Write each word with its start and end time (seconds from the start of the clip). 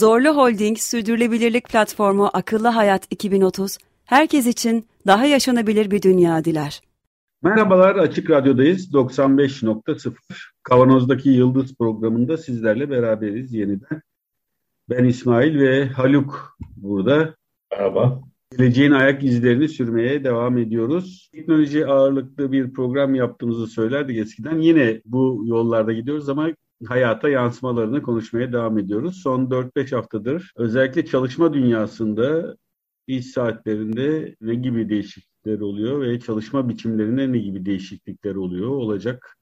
Zorlu 0.00 0.36
Holding 0.36 0.78
Sürdürülebilirlik 0.78 1.68
Platformu 1.68 2.30
Akıllı 2.32 2.68
Hayat 2.68 3.06
2030, 3.10 3.78
herkes 4.04 4.46
için 4.46 4.86
daha 5.06 5.26
yaşanabilir 5.26 5.90
bir 5.90 6.02
dünya 6.02 6.44
diler. 6.44 6.80
Merhabalar, 7.42 7.96
Açık 7.96 8.30
Radyo'dayız. 8.30 8.94
95.0 8.94 10.12
Kavanoz'daki 10.62 11.30
Yıldız 11.30 11.74
programında 11.74 12.36
sizlerle 12.36 12.90
beraberiz 12.90 13.52
yeniden. 13.54 14.02
Ben 14.90 15.04
İsmail 15.04 15.58
ve 15.60 15.86
Haluk 15.86 16.58
burada. 16.76 17.34
Merhaba. 17.72 18.20
Geleceğin 18.58 18.92
ayak 18.92 19.24
izlerini 19.24 19.68
sürmeye 19.68 20.24
devam 20.24 20.58
ediyoruz. 20.58 21.30
Teknoloji 21.34 21.86
ağırlıklı 21.86 22.52
bir 22.52 22.72
program 22.72 23.14
yaptığımızı 23.14 23.66
söylerdik 23.66 24.18
eskiden. 24.18 24.58
Yine 24.58 25.00
bu 25.04 25.42
yollarda 25.46 25.92
gidiyoruz 25.92 26.28
ama 26.28 26.48
hayata 26.88 27.28
yansımalarını 27.28 28.02
konuşmaya 28.02 28.52
devam 28.52 28.78
ediyoruz. 28.78 29.20
Son 29.22 29.46
4-5 29.50 29.94
haftadır 29.94 30.52
özellikle 30.56 31.06
çalışma 31.06 31.52
dünyasında 31.54 32.56
iş 33.06 33.26
saatlerinde 33.26 34.36
ne 34.40 34.54
gibi 34.54 34.88
değişiklikler 34.88 35.60
oluyor 35.60 36.00
ve 36.00 36.20
çalışma 36.20 36.68
biçimlerinde 36.68 37.32
ne 37.32 37.38
gibi 37.38 37.66
değişiklikler 37.66 38.34
oluyor 38.34 38.68
olacak 38.68 39.36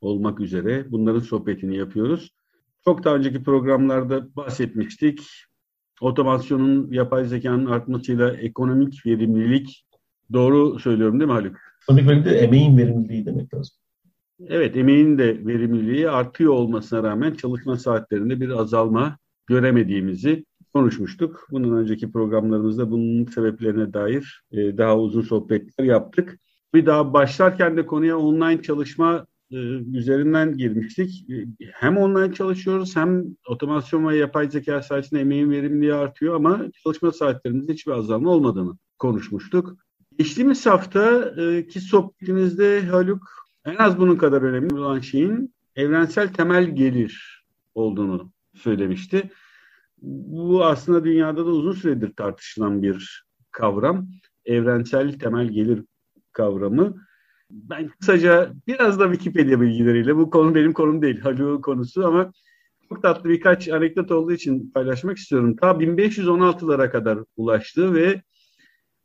olmak 0.00 0.40
üzere 0.40 0.86
bunların 0.90 1.20
sohbetini 1.20 1.76
yapıyoruz. 1.76 2.30
Çok 2.84 3.04
daha 3.04 3.14
önceki 3.14 3.42
programlarda 3.42 4.36
bahsetmiştik. 4.36 5.20
Otomasyonun, 6.00 6.92
yapay 6.92 7.24
zekanın 7.24 7.66
artmasıyla 7.66 8.32
ekonomik 8.32 9.06
verimlilik 9.06 9.84
doğru 10.32 10.78
söylüyorum 10.78 11.20
değil 11.20 11.28
mi 11.28 11.32
Haluk? 11.32 11.56
Ekonomik 11.82 12.08
verimlilik 12.08 12.32
de 12.32 12.38
emeğin 12.38 12.78
verimliliği 12.78 13.26
demek 13.26 13.54
lazım. 13.54 13.76
Evet, 14.40 14.76
emeğin 14.76 15.18
de 15.18 15.46
verimliliği 15.46 16.10
artıyor 16.10 16.52
olmasına 16.52 17.02
rağmen 17.02 17.34
çalışma 17.34 17.78
saatlerinde 17.78 18.40
bir 18.40 18.48
azalma 18.50 19.18
göremediğimizi 19.46 20.44
konuşmuştuk. 20.72 21.46
Bundan 21.50 21.72
önceki 21.72 22.12
programlarımızda 22.12 22.90
bunun 22.90 23.24
sebeplerine 23.24 23.92
dair 23.92 24.42
e, 24.52 24.78
daha 24.78 24.98
uzun 24.98 25.22
sohbetler 25.22 25.84
yaptık. 25.84 26.38
Bir 26.74 26.86
daha 26.86 27.12
başlarken 27.12 27.76
de 27.76 27.86
konuya 27.86 28.18
online 28.18 28.62
çalışma 28.62 29.26
e, 29.50 29.56
üzerinden 29.94 30.56
girmiştik. 30.56 31.30
E, 31.30 31.46
hem 31.72 31.96
online 31.96 32.34
çalışıyoruz 32.34 32.96
hem 32.96 33.24
otomasyon 33.48 34.08
ve 34.08 34.16
yapay 34.16 34.50
zeka 34.50 34.82
sayesinde 34.82 35.20
emeğin 35.20 35.50
verimliliği 35.50 35.94
artıyor 35.94 36.34
ama 36.34 36.60
çalışma 36.82 37.12
saatlerimizde 37.12 37.72
hiçbir 37.72 37.92
azalma 37.92 38.30
olmadığını 38.30 38.76
konuşmuştuk. 38.98 39.76
Geçtiğimiz 40.18 40.66
haftaki 40.66 41.80
sohbetimizde 41.80 42.86
Haluk 42.86 43.43
en 43.64 43.76
az 43.76 43.98
bunun 43.98 44.16
kadar 44.16 44.42
önemli 44.42 44.74
olan 44.74 45.00
şeyin 45.00 45.54
evrensel 45.76 46.32
temel 46.32 46.76
gelir 46.76 47.44
olduğunu 47.74 48.32
söylemişti. 48.54 49.30
Bu 50.02 50.64
aslında 50.64 51.04
dünyada 51.04 51.46
da 51.46 51.50
uzun 51.50 51.72
süredir 51.72 52.12
tartışılan 52.16 52.82
bir 52.82 53.24
kavram. 53.50 54.08
Evrensel 54.44 55.18
temel 55.18 55.48
gelir 55.48 55.84
kavramı. 56.32 56.96
Ben 57.50 57.88
kısaca 57.88 58.52
biraz 58.66 59.00
da 59.00 59.12
Wikipedia 59.12 59.60
bilgileriyle, 59.60 60.16
bu 60.16 60.30
konu 60.30 60.54
benim 60.54 60.72
konum 60.72 61.02
değil, 61.02 61.20
Haluk'un 61.20 61.60
konusu 61.60 62.06
ama 62.06 62.32
çok 62.88 63.02
tatlı 63.02 63.28
birkaç 63.30 63.68
anekdot 63.68 64.10
olduğu 64.10 64.32
için 64.32 64.70
paylaşmak 64.70 65.18
istiyorum. 65.18 65.56
Ta 65.56 65.70
1516'lara 65.70 66.90
kadar 66.90 67.18
ulaştı 67.36 67.94
ve 67.94 68.22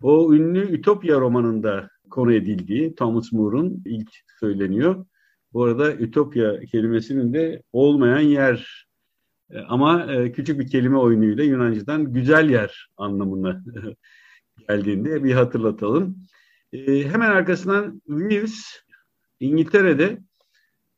o 0.01 0.33
ünlü 0.33 0.73
Ütopya 0.73 1.19
romanında 1.19 1.89
konu 2.09 2.33
edildiği 2.33 2.95
Thomas 2.95 3.31
More'un 3.31 3.83
ilk 3.85 4.09
söyleniyor. 4.39 5.05
Bu 5.53 5.63
arada 5.63 5.93
Ütopya 5.93 6.59
kelimesinin 6.59 7.33
de 7.33 7.63
olmayan 7.73 8.19
yer 8.19 8.87
e, 9.51 9.59
ama 9.59 10.13
e, 10.13 10.31
küçük 10.31 10.59
bir 10.59 10.67
kelime 10.67 10.97
oyunuyla 10.97 11.43
Yunanca'dan 11.43 12.13
güzel 12.13 12.49
yer 12.49 12.89
anlamına 12.97 13.63
geldiğinde 14.69 15.23
bir 15.23 15.33
hatırlatalım. 15.33 16.17
E, 16.73 17.03
hemen 17.03 17.29
arkasından 17.29 18.01
Wills 18.07 18.65
İngiltere'de 19.39 20.19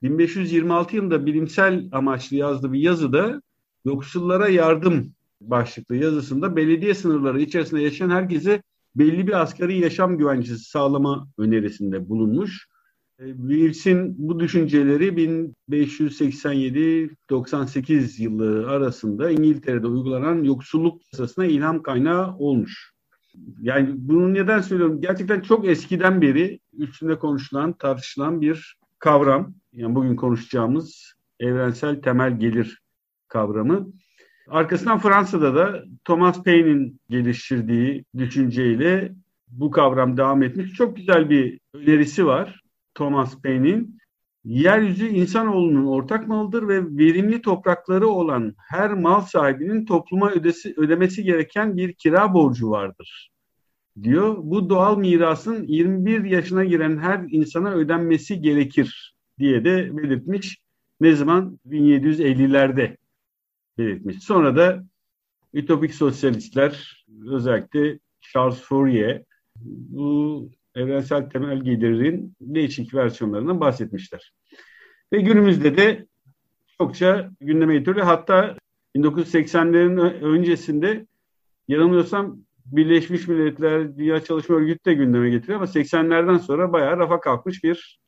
1526 0.01 0.95
yılında 0.95 1.25
bilimsel 1.25 1.89
amaçlı 1.91 2.37
yazdığı 2.37 2.73
bir 2.73 2.79
yazıda 2.79 3.41
yoksullara 3.85 4.47
yardım 4.47 5.13
başlıklı 5.41 5.95
yazısında 5.95 6.55
belediye 6.55 6.93
sınırları 6.93 7.41
içerisinde 7.41 7.81
yaşayan 7.81 8.09
herkese 8.09 8.63
belli 8.95 9.27
bir 9.27 9.41
asgari 9.41 9.79
yaşam 9.79 10.17
güvencesi 10.17 10.69
sağlama 10.69 11.27
önerisinde 11.37 12.09
bulunmuş. 12.09 12.67
Wills'in 13.17 14.15
bu 14.17 14.39
düşünceleri 14.39 15.07
1587-98 15.69 18.21
yılı 18.21 18.69
arasında 18.69 19.31
İngiltere'de 19.31 19.87
uygulanan 19.87 20.43
yoksulluk 20.43 21.01
yasasına 21.13 21.45
ilham 21.45 21.83
kaynağı 21.83 22.37
olmuş. 22.37 22.91
Yani 23.61 23.89
bunu 23.95 24.33
neden 24.33 24.61
söylüyorum? 24.61 25.01
Gerçekten 25.01 25.41
çok 25.41 25.67
eskiden 25.67 26.21
beri 26.21 26.59
üstünde 26.73 27.19
konuşulan, 27.19 27.73
tartışılan 27.73 28.41
bir 28.41 28.77
kavram. 28.99 29.53
Yani 29.73 29.95
bugün 29.95 30.15
konuşacağımız 30.15 31.13
evrensel 31.39 32.01
temel 32.01 32.39
gelir 32.39 32.81
kavramı. 33.27 33.87
Arkasından 34.51 34.99
Fransa'da 34.99 35.55
da 35.55 35.83
Thomas 36.05 36.43
Paine'in 36.43 36.99
geliştirdiği 37.09 38.05
düşünceyle 38.17 39.11
bu 39.47 39.71
kavram 39.71 40.17
devam 40.17 40.43
etmiş. 40.43 40.73
Çok 40.73 40.95
güzel 40.95 41.29
bir 41.29 41.59
önerisi 41.73 42.25
var 42.25 42.61
Thomas 42.93 43.41
Paine'in. 43.41 43.97
Yeryüzü 44.45 45.07
insanoğlunun 45.07 45.85
ortak 45.85 46.27
malıdır 46.27 46.67
ve 46.67 46.97
verimli 46.97 47.41
toprakları 47.41 48.07
olan 48.07 48.55
her 48.69 48.93
mal 48.93 49.21
sahibinin 49.21 49.85
topluma 49.85 50.31
ödesi, 50.31 50.73
ödemesi 50.77 51.23
gereken 51.23 51.77
bir 51.77 51.93
kira 51.93 52.33
borcu 52.33 52.69
vardır 52.69 53.31
diyor. 54.03 54.37
Bu 54.37 54.69
doğal 54.69 54.97
mirasın 54.97 55.63
21 55.67 56.23
yaşına 56.23 56.65
giren 56.65 56.97
her 56.97 57.25
insana 57.29 57.71
ödenmesi 57.71 58.41
gerekir 58.41 59.15
diye 59.39 59.65
de 59.65 59.97
belirtmiş. 59.97 60.61
Ne 61.01 61.15
zaman? 61.15 61.59
1750'lerde 61.69 62.95
belirtmiş. 63.77 64.23
Sonra 64.23 64.55
da 64.55 64.83
ütopik 65.53 65.93
sosyalistler 65.93 67.05
özellikle 67.27 67.99
Charles 68.21 68.61
Fourier 68.61 69.23
bu 69.55 70.49
evrensel 70.75 71.29
temel 71.29 71.63
gelirin 71.63 72.35
değişik 72.41 72.93
versiyonlarından 72.93 73.59
bahsetmişler. 73.59 74.33
Ve 75.13 75.21
günümüzde 75.21 75.77
de 75.77 76.07
çokça 76.77 77.31
gündeme 77.39 77.77
getiriyor. 77.77 78.05
Hatta 78.05 78.57
1980'lerin 78.95 79.99
öncesinde 80.21 81.05
yanılmıyorsam 81.67 82.37
Birleşmiş 82.65 83.27
Milletler 83.27 83.97
Dünya 83.97 84.23
Çalışma 84.23 84.55
Örgütü 84.55 84.85
de 84.85 84.93
gündeme 84.93 85.29
getiriyor 85.29 85.57
ama 85.57 85.65
80'lerden 85.65 86.37
sonra 86.37 86.73
bayağı 86.73 86.97
rafa 86.97 87.19
kalkmış 87.19 87.63
bir 87.63 87.99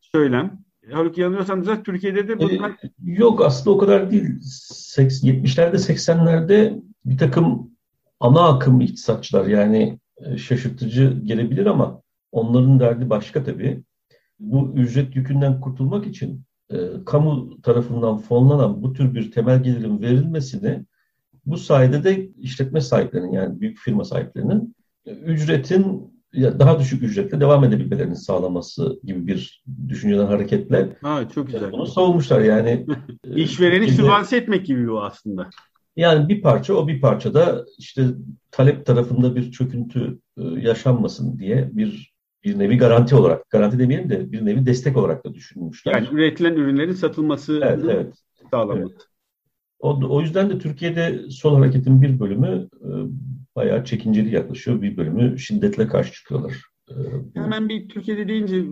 söylem. 0.00 0.65
Halbuki 0.90 1.20
yanılıyorsam 1.20 1.64
zaten 1.64 1.82
Türkiye'de 1.82 2.28
de 2.28 2.38
bunlar... 2.38 2.70
Ee, 2.70 2.90
yok 3.04 3.44
aslında 3.44 3.76
o 3.76 3.78
kadar 3.78 4.10
değil. 4.10 4.24
70'lerde 4.96 5.76
80'lerde 5.76 6.82
bir 7.04 7.18
takım 7.18 7.70
ana 8.20 8.48
akım 8.48 8.80
iktisatçılar 8.80 9.46
yani 9.46 9.98
e, 10.18 10.38
şaşırtıcı 10.38 11.20
gelebilir 11.24 11.66
ama 11.66 12.02
onların 12.32 12.80
derdi 12.80 13.10
başka 13.10 13.44
tabii. 13.44 13.82
Bu 14.40 14.72
ücret 14.76 15.16
yükünden 15.16 15.60
kurtulmak 15.60 16.06
için 16.06 16.42
e, 16.70 16.76
kamu 17.06 17.60
tarafından 17.62 18.18
fonlanan 18.18 18.82
bu 18.82 18.92
tür 18.92 19.14
bir 19.14 19.30
temel 19.30 19.62
gelirin 19.62 20.00
verilmesini 20.00 20.84
bu 21.46 21.56
sayede 21.56 22.04
de 22.04 22.28
işletme 22.38 22.80
sahiplerinin 22.80 23.32
yani 23.32 23.60
büyük 23.60 23.78
firma 23.78 24.04
sahiplerinin 24.04 24.74
e, 25.06 25.10
ücretin 25.10 26.15
daha 26.36 26.78
düşük 26.80 27.02
ücretle 27.02 27.40
devam 27.40 27.64
edebilmelerini 27.64 28.16
sağlaması 28.16 29.00
gibi 29.04 29.26
bir 29.26 29.64
düşünceden 29.88 30.26
hareketle 30.26 30.96
ha, 31.02 31.28
çok 31.34 31.46
güzel. 31.46 31.72
bunu 31.72 31.86
savunmuşlar 31.86 32.40
yani. 32.40 32.86
İşvereni 33.34 33.88
sübvanse 33.88 34.36
etmek 34.36 34.66
gibi 34.66 34.88
bu 34.88 35.02
aslında. 35.02 35.50
Yani 35.96 36.28
bir 36.28 36.42
parça 36.42 36.74
o 36.74 36.88
bir 36.88 37.00
parça 37.00 37.34
da 37.34 37.64
işte 37.78 38.06
talep 38.50 38.86
tarafında 38.86 39.36
bir 39.36 39.52
çöküntü 39.52 40.18
e, 40.38 40.42
yaşanmasın 40.42 41.38
diye 41.38 41.70
bir 41.72 42.16
bir 42.44 42.58
nevi 42.58 42.78
garanti 42.78 43.14
olarak, 43.14 43.50
garanti 43.50 43.78
demeyelim 43.78 44.10
de 44.10 44.32
bir 44.32 44.44
nevi 44.44 44.66
destek 44.66 44.96
olarak 44.96 45.24
da 45.24 45.34
düşünmüşler. 45.34 45.92
Yani 45.92 46.08
üretilen 46.12 46.54
ürünlerin 46.54 46.92
satılması 46.92 47.60
evet, 47.64 47.84
evet. 47.84 48.14
sağlamak. 48.50 48.88
Evet. 48.90 49.06
O, 49.78 50.00
o 50.08 50.20
yüzden 50.20 50.50
de 50.50 50.58
Türkiye'de 50.58 51.30
sol 51.30 51.56
hareketin 51.58 52.02
bir 52.02 52.20
bölümü 52.20 52.68
e, 52.74 52.88
bayağı 53.56 53.84
çekinceli 53.84 54.34
yaklaşıyor. 54.34 54.82
Bir 54.82 54.96
bölümü 54.96 55.38
şiddetle 55.38 55.88
karşı 55.88 56.12
çıkıyorlar. 56.12 56.62
Ee, 56.90 56.94
Hemen 57.34 57.68
bir 57.68 57.88
Türkiye'de 57.88 58.28
deyince 58.28 58.64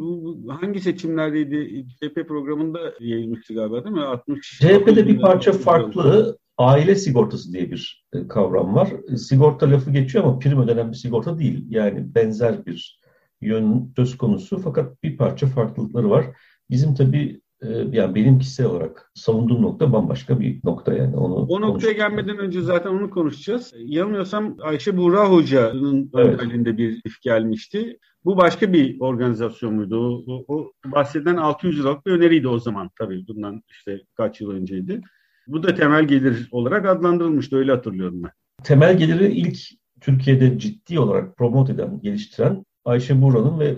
hangi 0.49 0.81
seçimlerdeydi? 0.81 1.87
CHP 1.89 2.29
programında 2.29 2.95
yayılmıştı 3.01 3.55
galiba 3.55 3.85
değil 3.85 3.97
mi? 3.97 4.03
60 4.03 4.59
CHP'de 4.61 5.07
bir 5.09 5.21
parça 5.21 5.53
farklı. 5.53 6.39
Aile 6.59 6.95
sigortası 6.95 7.53
diye 7.53 7.71
bir 7.71 8.07
e, 8.13 8.29
kavram 8.29 8.75
var. 8.75 8.89
Sigorta 9.17 9.71
lafı 9.71 9.91
geçiyor 9.91 10.25
ama 10.25 10.39
prim 10.39 10.61
ödenen 10.61 10.93
bir 10.93 10.97
sigorta 10.97 11.39
değil. 11.39 11.67
Yani 11.69 12.15
benzer 12.15 12.67
bir 12.67 13.01
yön 13.41 13.93
söz 13.97 14.19
konusu 14.19 14.59
fakat 14.59 15.03
bir 15.03 15.17
parça 15.17 15.47
farklılıkları 15.47 16.11
var. 16.11 16.27
Bizim 16.71 16.95
tabii 16.95 17.41
e, 17.41 17.44
yani 17.93 18.15
benim 18.15 18.39
kişisel 18.39 18.67
olarak 18.67 19.11
savunduğum 19.15 19.63
nokta 19.63 19.93
bambaşka 19.93 20.41
bir 20.41 20.61
nokta 20.65 20.95
yani. 20.95 21.17
Onu 21.17 21.35
o 21.35 21.61
noktaya 21.61 21.93
gelmeden 21.93 22.39
önce 22.39 22.61
zaten 22.61 22.91
onu 22.91 23.11
konuşacağız. 23.11 23.75
Yanılmıyorsam 23.79 24.57
Ayşe 24.63 24.97
Buğra 24.97 25.31
Hoca'nın 25.31 26.11
evet. 26.15 26.27
önderliğinde 26.27 26.79
bir 26.79 27.01
if 27.05 27.23
gelmişti. 27.23 27.99
Bu 28.25 28.37
başka 28.37 28.73
bir 28.73 29.01
organizasyon 29.01 29.75
muydu? 29.75 30.25
O, 30.27 30.45
o, 30.49 30.73
bahseden 30.85 31.37
600 31.37 31.81
liralık 31.81 32.07
bir 32.07 32.13
öneriydi 32.13 32.49
o 32.49 32.59
zaman 32.59 32.91
tabii. 32.99 33.29
Bundan 33.29 33.63
işte 33.71 34.01
kaç 34.15 34.41
yıl 34.41 34.51
önceydi. 34.51 35.01
Bu 35.47 35.63
da 35.63 35.75
temel 35.75 36.05
gelir 36.05 36.49
olarak 36.51 36.87
adlandırılmıştı 36.87 37.57
öyle 37.57 37.73
hatırlıyorum 37.73 38.23
ben. 38.23 38.31
Temel 38.65 38.99
geliri 38.99 39.33
ilk 39.33 39.59
Türkiye'de 40.01 40.59
ciddi 40.59 41.01
olarak 41.01 41.37
promote 41.37 41.73
eden, 41.73 42.01
geliştiren 42.01 42.65
Ayşe 42.85 43.23
Buğra'nın 43.23 43.61
ve 43.61 43.77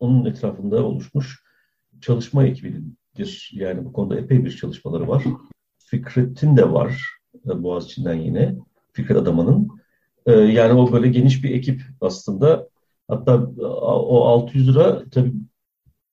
onun 0.00 0.24
etrafında 0.24 0.84
oluşmuş 0.84 1.42
çalışma 2.00 2.44
ekibidir. 2.44 2.82
Yani 3.52 3.84
bu 3.84 3.92
konuda 3.92 4.18
epey 4.18 4.44
bir 4.44 4.56
çalışmaları 4.56 5.08
var. 5.08 5.24
Fikret'in 5.78 6.56
de 6.56 6.72
var 6.72 7.02
e, 7.46 7.62
Boğaziçi'nden 7.62 8.14
yine. 8.14 8.54
Fikret 8.92 9.16
Adaman'ın. 9.16 9.68
E, 10.26 10.32
yani 10.32 10.80
o 10.80 10.92
böyle 10.92 11.08
geniş 11.08 11.44
bir 11.44 11.50
ekip 11.50 11.82
aslında. 12.00 12.68
Hatta 13.08 13.50
o 13.86 14.24
600 14.24 14.68
lira 14.68 15.04
tabii 15.10 15.32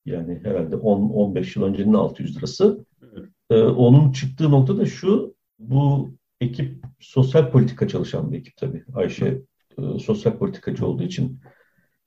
yani 0.06 0.40
herhalde 0.44 0.76
10-15 0.76 1.60
yıl 1.60 1.66
öncenin 1.66 1.94
600 1.94 2.38
lirası. 2.38 2.86
Evet. 3.14 3.30
Onun 3.78 4.12
çıktığı 4.12 4.52
nokta 4.52 4.78
da 4.78 4.86
şu, 4.86 5.36
bu 5.60 6.12
ekip 6.42 6.86
sosyal 7.00 7.52
politika 7.52 7.88
çalışan 7.88 8.32
bir 8.32 8.40
ekip 8.40 8.58
tabii. 8.58 8.84
Ayşe 8.94 9.42
e, 9.78 10.00
sosyal 10.00 10.38
politikacı 10.38 10.86
olduğu 10.86 11.04
için. 11.04 11.40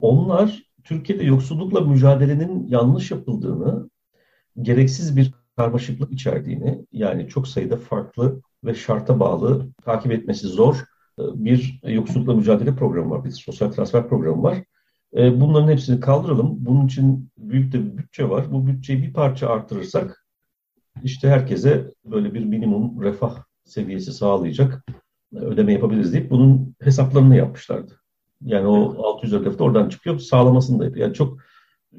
Onlar 0.01 0.63
Türkiye'de 0.85 1.25
yoksullukla 1.25 1.81
mücadelenin 1.81 2.67
yanlış 2.69 3.11
yapıldığını, 3.11 3.91
gereksiz 4.63 5.17
bir 5.17 5.33
karmaşıklık 5.57 6.13
içerdiğini, 6.13 6.87
yani 6.93 7.29
çok 7.29 7.49
sayıda 7.49 7.77
farklı 7.77 8.41
ve 8.65 8.75
şarta 8.75 9.21
bağlı, 9.21 9.69
takip 9.85 10.13
etmesi 10.13 10.47
zor 10.47 10.85
e, 11.19 11.23
bir 11.35 11.81
yoksullukla 11.85 12.35
mücadele 12.35 12.77
programı 12.77 13.11
var, 13.11 13.25
bir 13.25 13.31
sosyal 13.31 13.71
transfer 13.71 14.09
programı 14.09 14.43
var. 14.43 14.65
E, 15.17 15.41
bunların 15.41 15.69
hepsini 15.69 16.01
kaldıralım. 16.01 16.57
Bunun 16.67 16.87
için 16.87 17.31
büyük 17.39 17.73
de 17.73 17.85
bir 17.85 17.97
bütçe 17.99 18.29
var. 18.31 18.53
Bu 18.53 18.67
bütçeyi 18.67 19.03
bir 19.03 19.13
parça 19.13 19.49
artırırsak 19.49 20.27
işte 21.03 21.29
herkese 21.29 21.95
böyle 22.05 22.35
bir 22.35 22.45
minimum 22.45 23.03
refah 23.03 23.43
seviyesi 23.65 24.13
sağlayacak 24.13 24.85
ödeme 25.33 25.73
yapabiliriz 25.73 26.13
deyip 26.13 26.31
bunun 26.31 26.75
hesaplarını 26.81 27.37
yapmışlardı. 27.37 28.01
Yani 28.41 28.67
o 28.67 29.05
600 29.05 29.33
lira 29.33 29.65
oradan 29.65 29.89
çıkıyor. 29.89 30.19
Sağlamasını 30.19 30.79
da 30.79 30.85
yapıyor. 30.85 31.07
Yani 31.07 31.15
çok 31.15 31.39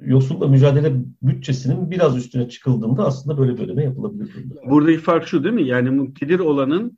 yoksullukla 0.02 0.48
mücadele 0.48 0.94
bütçesinin 1.22 1.92
biraz 1.92 2.18
üstüne 2.18 2.50
çıkıldığında 2.50 3.06
aslında 3.06 3.38
böyle 3.38 3.58
bir 3.58 3.64
ödeme 3.64 3.84
yapılabilir. 3.84 4.30
Buradaki 4.70 4.98
fark 4.98 5.28
şu 5.28 5.44
değil 5.44 5.56
mi? 5.56 5.68
Yani 5.68 5.90
muktedir 5.90 6.40
olanın 6.40 6.98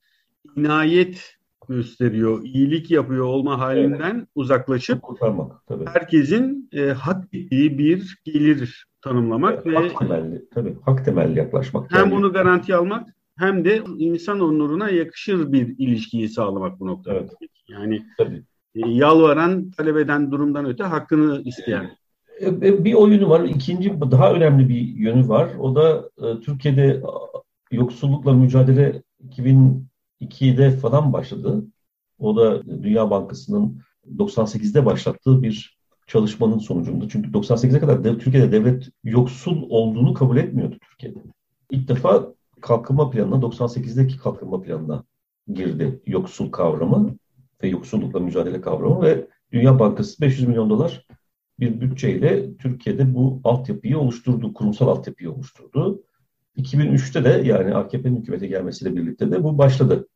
inayet 0.56 1.40
gösteriyor, 1.70 2.44
iyilik 2.44 2.92
yapıyor 2.92 3.26
olma 3.26 3.60
halinden 3.60 4.16
evet. 4.16 4.28
uzaklaşıp 4.36 5.02
kurtarmak 5.02 5.68
tabii. 5.68 5.86
Herkesin 5.86 6.70
e, 6.74 6.90
hak 6.90 7.26
ettiği 7.34 7.78
bir 7.78 8.18
gelir 8.26 8.86
tanımlamak 9.02 9.54
evet, 9.54 9.66
ve 9.66 9.88
hak 9.88 10.00
temelli 10.00 10.50
tabii 10.54 10.78
hak 10.82 11.06
temelli 11.06 11.40
yaklaşmak. 11.40 11.92
Hem 11.92 12.00
yani. 12.00 12.12
bunu 12.12 12.34
garanti 12.34 12.76
almak 12.76 13.10
hem 13.38 13.66
de 13.66 13.84
insan 13.98 14.40
onuruna 14.40 14.90
yakışır 14.90 15.52
bir 15.52 15.76
ilişkiyi 15.78 16.30
sağlamak 16.30 16.80
bu 16.80 16.88
noktada. 16.88 17.16
Evet. 17.16 17.32
Yani 17.68 18.06
tabii. 18.18 18.44
E, 18.76 18.90
yalvaran, 18.90 19.72
talep 19.72 19.98
eden 19.98 20.32
durumdan 20.32 20.66
öte 20.66 20.84
hakkını 20.84 21.42
isteyen. 21.46 21.92
E, 22.40 22.48
e, 22.48 22.86
bir 22.86 22.94
oyunu 22.94 23.30
var. 23.30 23.44
İkinci 23.44 24.02
daha 24.02 24.34
önemli 24.34 24.70
bir 24.70 24.82
yönü 24.82 25.28
var. 25.28 25.50
O 25.60 25.76
da 25.76 26.10
Türkiye'de 26.42 27.02
yoksullukla 27.72 28.34
mücadele 28.34 29.04
2002'de 29.30 30.72
falan 30.72 31.14
başladı. 31.14 31.66
O 32.20 32.36
da 32.36 32.64
Dünya 32.84 33.10
Bankası'nın 33.10 33.82
98'de 34.18 34.86
başlattığı 34.86 35.44
bir 35.44 35.80
çalışmanın 36.08 36.58
sonucunda. 36.58 37.10
Çünkü 37.10 37.32
98'e 37.32 37.80
kadar 37.80 38.04
dev, 38.04 38.18
Türkiye'de 38.18 38.52
devlet 38.52 38.90
yoksul 39.04 39.70
olduğunu 39.70 40.14
kabul 40.14 40.38
etmiyordu 40.38 40.76
Türkiye'de. 40.90 41.20
İlk 41.72 41.88
defa 41.88 42.34
kalkınma 42.62 43.10
planına 43.10 43.36
98'deki 43.36 44.18
kalkınma 44.18 44.62
planına 44.62 45.04
girdi 45.54 46.02
yoksul 46.06 46.52
kavramı 46.52 47.16
ve 47.64 47.68
yoksullukla 47.68 48.20
mücadele 48.20 48.62
kavramı 48.62 49.02
ve 49.02 49.28
Dünya 49.52 49.80
Bankası 49.80 50.22
500 50.22 50.48
milyon 50.48 50.70
dolar 50.70 51.06
bir 51.60 51.82
bütçeyle 51.82 52.58
Türkiye'de 52.58 53.14
bu 53.14 53.42
altyapıyı 53.44 54.00
oluşturdu, 54.00 54.54
kurumsal 54.54 54.88
altyapıyı 54.88 55.32
oluşturdu. 55.32 56.04
2003'te 56.58 57.24
de 57.24 57.48
yani 57.48 57.76
AKP'nin 57.76 58.22
hükümete 58.22 58.48
gelmesiyle 58.48 58.96
birlikte 58.96 59.32
de 59.32 59.44
bu 59.44 59.58
başladı. 59.58 60.08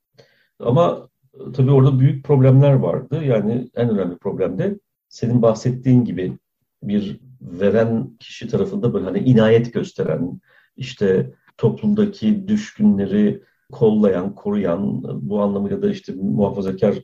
Ama 0.60 1.10
e, 1.34 1.52
tabii 1.52 1.72
orada 1.72 2.00
büyük 2.00 2.26
problemler 2.26 2.74
vardı. 2.74 3.24
Yani 3.24 3.70
en 3.76 3.90
önemli 3.90 4.18
problem 4.18 4.58
de 4.60 4.80
senin 5.10 5.42
bahsettiğin 5.42 6.06
gibi 6.06 6.38
bir 6.84 7.20
veren 7.42 8.18
kişi 8.20 8.48
tarafında 8.48 8.94
böyle 8.94 9.06
hani 9.06 9.20
inayet 9.20 9.74
gösteren, 9.74 10.42
işte 10.78 11.34
toplumdaki 11.58 12.48
düşkünleri 12.48 13.44
kollayan, 13.72 14.36
koruyan, 14.36 15.04
bu 15.30 15.42
anlamıyla 15.42 15.82
da 15.82 15.90
işte 15.90 16.14
muhafazakar 16.14 16.96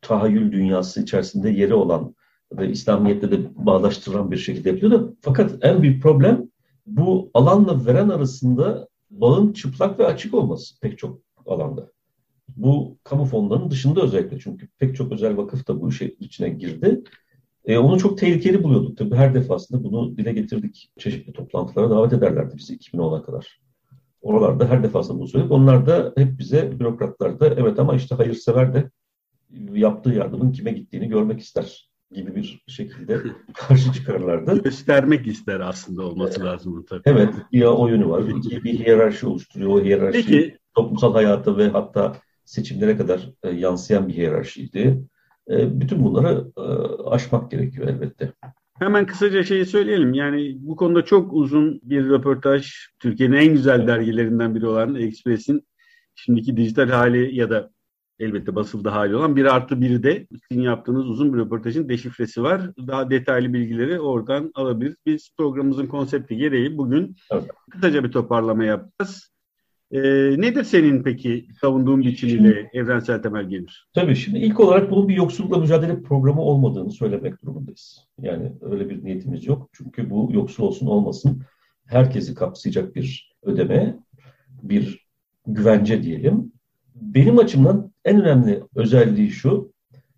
tahayyül 0.00 0.52
dünyası 0.52 1.02
içerisinde 1.02 1.50
yeri 1.50 1.74
olan 1.74 2.14
ve 2.52 2.70
İslamiyet'te 2.70 3.30
de 3.30 3.38
bağdaştıran 3.66 4.30
bir 4.30 4.36
şekilde 4.36 4.68
yapıyordu. 4.68 5.16
Fakat 5.20 5.54
en 5.60 5.82
büyük 5.82 6.02
problem 6.02 6.48
bu 6.86 7.30
alanla 7.34 7.86
veren 7.86 8.08
arasında 8.08 8.88
bağın 9.10 9.52
çıplak 9.52 9.98
ve 9.98 10.06
açık 10.06 10.34
olması 10.34 10.80
pek 10.80 10.98
çok 10.98 11.20
alanda. 11.46 11.90
Bu 12.56 12.98
kamu 13.04 13.24
fonlarının 13.24 13.70
dışında 13.70 14.02
özellikle 14.02 14.38
çünkü 14.38 14.68
pek 14.78 14.96
çok 14.96 15.12
özel 15.12 15.36
vakıf 15.36 15.68
da 15.68 15.80
bu 15.80 15.88
işe 15.88 16.14
içine 16.20 16.48
girdi. 16.48 17.02
E, 17.64 17.78
onu 17.78 17.98
çok 17.98 18.18
tehlikeli 18.18 18.62
buluyorduk. 18.62 18.96
Tabii 18.96 19.14
her 19.14 19.34
defasında 19.34 19.84
bunu 19.84 20.16
dile 20.16 20.32
getirdik. 20.32 20.90
Çeşitli 20.98 21.32
toplantılara 21.32 21.90
davet 21.90 22.12
ederlerdi 22.12 22.56
bizi 22.58 22.76
2010'a 22.76 23.22
kadar. 23.22 23.60
Oralarda 24.22 24.68
her 24.68 24.82
defasında 24.82 25.18
bunu 25.18 25.28
söyledik. 25.28 25.52
Onlar 25.52 25.86
da 25.86 26.12
hep 26.16 26.38
bize 26.38 26.80
bürokratlar 26.80 27.40
da 27.40 27.46
evet 27.46 27.78
ama 27.78 27.94
işte 27.94 28.14
hayırsever 28.14 28.74
de 28.74 28.90
yaptığı 29.72 30.10
yardımın 30.10 30.52
kime 30.52 30.72
gittiğini 30.72 31.08
görmek 31.08 31.40
ister 31.40 31.87
gibi 32.10 32.34
bir 32.34 32.62
şekilde 32.66 33.20
karşı 33.54 33.92
çıkarlardı. 33.92 34.62
Göstermek 34.62 35.26
ister 35.26 35.60
aslında 35.60 36.02
olması 36.02 36.44
lazım 36.44 36.84
tabii. 36.88 37.02
Evet, 37.04 37.34
ya 37.52 37.72
o 37.72 37.88
yönü 37.88 38.08
var. 38.08 38.22
İki, 38.36 38.64
bir 38.64 38.78
hiyerarşi 38.78 39.26
oluşturuyor. 39.26 39.70
O 39.70 39.84
hiyerarşi 39.84 40.26
Peki. 40.26 40.58
toplumsal 40.74 41.12
hayata 41.12 41.56
ve 41.56 41.68
hatta 41.68 42.16
seçimlere 42.44 42.96
kadar 42.96 43.30
e, 43.42 43.50
yansıyan 43.50 44.08
bir 44.08 44.14
hiyerarşiydi. 44.14 45.02
E, 45.50 45.80
bütün 45.80 46.04
bunları 46.04 46.52
e, 46.56 46.62
aşmak 47.10 47.50
gerekiyor 47.50 47.88
elbette. 47.88 48.32
Hemen 48.78 49.06
kısaca 49.06 49.44
şeyi 49.44 49.66
söyleyelim. 49.66 50.14
Yani 50.14 50.56
bu 50.60 50.76
konuda 50.76 51.04
çok 51.04 51.32
uzun 51.32 51.80
bir 51.82 52.08
röportaj. 52.08 52.72
Türkiye'nin 52.98 53.36
en 53.36 53.52
güzel 53.52 53.86
dergilerinden 53.86 54.54
biri 54.54 54.66
olan 54.66 54.94
Express'in 54.94 55.66
şimdiki 56.14 56.56
dijital 56.56 56.88
hali 56.88 57.36
ya 57.36 57.50
da 57.50 57.70
elbette 58.20 58.54
basıldı 58.54 58.88
hali 58.88 59.16
olan 59.16 59.36
bir 59.36 59.44
artı 59.44 59.80
bir 59.80 60.02
de 60.02 60.26
sizin 60.48 60.62
yaptığınız 60.62 61.06
uzun 61.06 61.32
bir 61.32 61.38
röportajın 61.38 61.88
deşifresi 61.88 62.42
var. 62.42 62.70
Daha 62.86 63.10
detaylı 63.10 63.52
bilgileri 63.52 64.00
oradan 64.00 64.50
alabiliriz. 64.54 64.96
Biz 65.06 65.30
programımızın 65.38 65.86
konsepti 65.86 66.36
gereği 66.36 66.78
bugün 66.78 67.16
evet. 67.32 67.50
kısaca 67.70 68.04
bir 68.04 68.12
toparlama 68.12 68.64
yapacağız. 68.64 69.32
E, 69.90 70.00
nedir 70.40 70.64
senin 70.64 71.02
peki 71.02 71.48
savunduğun 71.60 72.00
biçimiyle 72.00 72.70
evrensel 72.72 73.22
temel 73.22 73.48
gelir? 73.48 73.88
Tabii 73.94 74.16
şimdi 74.16 74.38
ilk 74.38 74.60
olarak 74.60 74.90
bunun 74.90 75.08
bir 75.08 75.14
yoksullukla 75.14 75.58
mücadele 75.58 76.02
programı 76.02 76.42
olmadığını 76.42 76.90
söylemek 76.90 77.42
durumundayız. 77.42 78.04
Yani 78.20 78.52
öyle 78.60 78.90
bir 78.90 79.04
niyetimiz 79.04 79.46
yok. 79.46 79.68
Çünkü 79.72 80.10
bu 80.10 80.30
yoksul 80.32 80.64
olsun 80.64 80.86
olmasın 80.86 81.42
herkesi 81.86 82.34
kapsayacak 82.34 82.96
bir 82.96 83.36
ödeme, 83.42 83.98
bir 84.62 85.06
güvence 85.46 86.02
diyelim. 86.02 86.52
Benim 86.94 87.38
açımdan 87.38 87.92
en 88.08 88.20
önemli 88.22 88.62
özelliği 88.74 89.30
şu, 89.30 89.72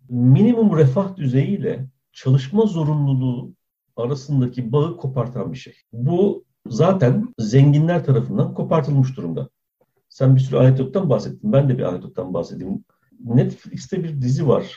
minimum 0.09 0.77
refah 0.77 1.15
düzeyiyle 1.15 1.87
çalışma 2.13 2.65
zorunluluğu 2.65 3.53
arasındaki 3.95 4.71
bağı 4.71 4.97
kopartan 4.97 5.53
bir 5.53 5.57
şey. 5.57 5.73
Bu 5.93 6.45
zaten 6.67 7.33
zenginler 7.39 8.05
tarafından 8.05 8.53
kopartılmış 8.53 9.17
durumda. 9.17 9.49
Sen 10.09 10.35
bir 10.35 10.41
sürü 10.41 10.57
anekdottan 10.57 11.09
bahsettin. 11.09 11.53
Ben 11.53 11.69
de 11.69 11.77
bir 11.77 11.83
anekdottan 11.83 12.33
bahsedeyim. 12.33 12.83
Netflix'te 13.19 14.03
bir 14.03 14.21
dizi 14.21 14.47
var. 14.47 14.75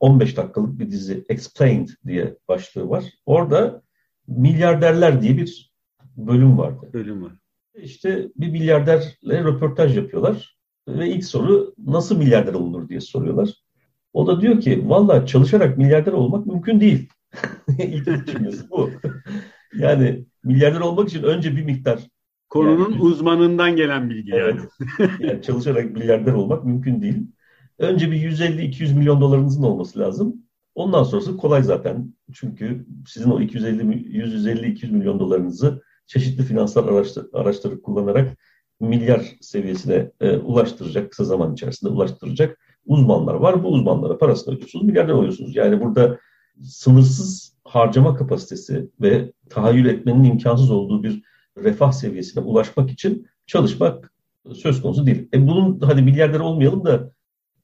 15 0.00 0.36
dakikalık 0.36 0.78
bir 0.78 0.90
dizi 0.90 1.24
Explained 1.28 1.88
diye 2.06 2.36
başlığı 2.48 2.88
var. 2.88 3.04
Orada 3.26 3.82
milyarderler 4.26 5.22
diye 5.22 5.36
bir 5.36 5.72
bölüm 6.16 6.58
vardı. 6.58 6.90
Bölüm 6.92 7.22
var. 7.22 7.32
İşte 7.74 8.28
bir 8.36 8.50
milyarderle 8.50 9.44
röportaj 9.44 9.96
yapıyorlar 9.96 10.57
ve 10.88 11.10
ilk 11.10 11.24
soru 11.24 11.74
nasıl 11.86 12.18
milyarder 12.18 12.54
olunur 12.54 12.88
diye 12.88 13.00
soruyorlar. 13.00 13.54
O 14.12 14.26
da 14.26 14.40
diyor 14.40 14.60
ki 14.60 14.88
valla 14.88 15.26
çalışarak 15.26 15.78
milyarder 15.78 16.12
olmak 16.12 16.46
mümkün 16.46 16.80
değil. 16.80 17.08
İlk 17.78 18.26
cümlesi 18.26 18.70
bu. 18.70 18.90
yani 19.78 20.24
milyarder 20.44 20.80
olmak 20.80 21.08
için 21.08 21.22
önce 21.22 21.56
bir 21.56 21.64
miktar 21.64 22.08
Konunun 22.48 22.92
yani, 22.92 23.02
uzmanından 23.02 23.76
gelen 23.76 24.10
bilgi 24.10 24.32
evet, 24.34 24.56
yani. 24.98 25.10
yani 25.20 25.42
çalışarak 25.42 25.90
milyarder 25.90 26.32
olmak 26.32 26.64
mümkün 26.64 27.02
değil. 27.02 27.26
Önce 27.78 28.10
bir 28.10 28.30
150-200 28.30 28.94
milyon 28.94 29.20
dolarınızın 29.20 29.62
olması 29.62 29.98
lazım. 29.98 30.36
Ondan 30.74 31.02
sonrası 31.02 31.36
kolay 31.36 31.62
zaten. 31.62 32.14
Çünkü 32.32 32.86
sizin 33.06 33.30
o 33.30 33.40
250-150-200 33.40 34.92
milyon 34.92 35.20
dolarınızı 35.20 35.82
çeşitli 36.06 36.42
finansal 36.42 36.88
araçları, 36.88 37.28
araçları 37.32 37.82
kullanarak 37.82 38.38
milyar 38.80 39.36
seviyesine 39.40 40.10
e, 40.20 40.36
ulaştıracak, 40.36 41.10
kısa 41.10 41.24
zaman 41.24 41.52
içerisinde 41.52 41.90
ulaştıracak 41.90 42.58
uzmanlar 42.86 43.34
var. 43.34 43.64
Bu 43.64 43.68
uzmanlara 43.68 44.18
parasını 44.18 44.54
ödüyorsunuz, 44.54 44.84
milyarder 44.84 45.12
oluyorsunuz. 45.12 45.56
Yani 45.56 45.80
burada 45.80 46.18
sınırsız 46.62 47.54
harcama 47.64 48.14
kapasitesi 48.14 48.90
ve 49.00 49.32
tahayyül 49.50 49.86
etmenin 49.86 50.24
imkansız 50.24 50.70
olduğu 50.70 51.02
bir 51.02 51.22
refah 51.58 51.92
seviyesine 51.92 52.44
ulaşmak 52.44 52.90
için 52.90 53.26
çalışmak 53.46 54.12
söz 54.54 54.82
konusu 54.82 55.06
değil. 55.06 55.28
E 55.34 55.46
bunun 55.46 55.80
hadi 55.80 56.02
milyarder 56.02 56.40
olmayalım 56.40 56.84
da 56.84 57.12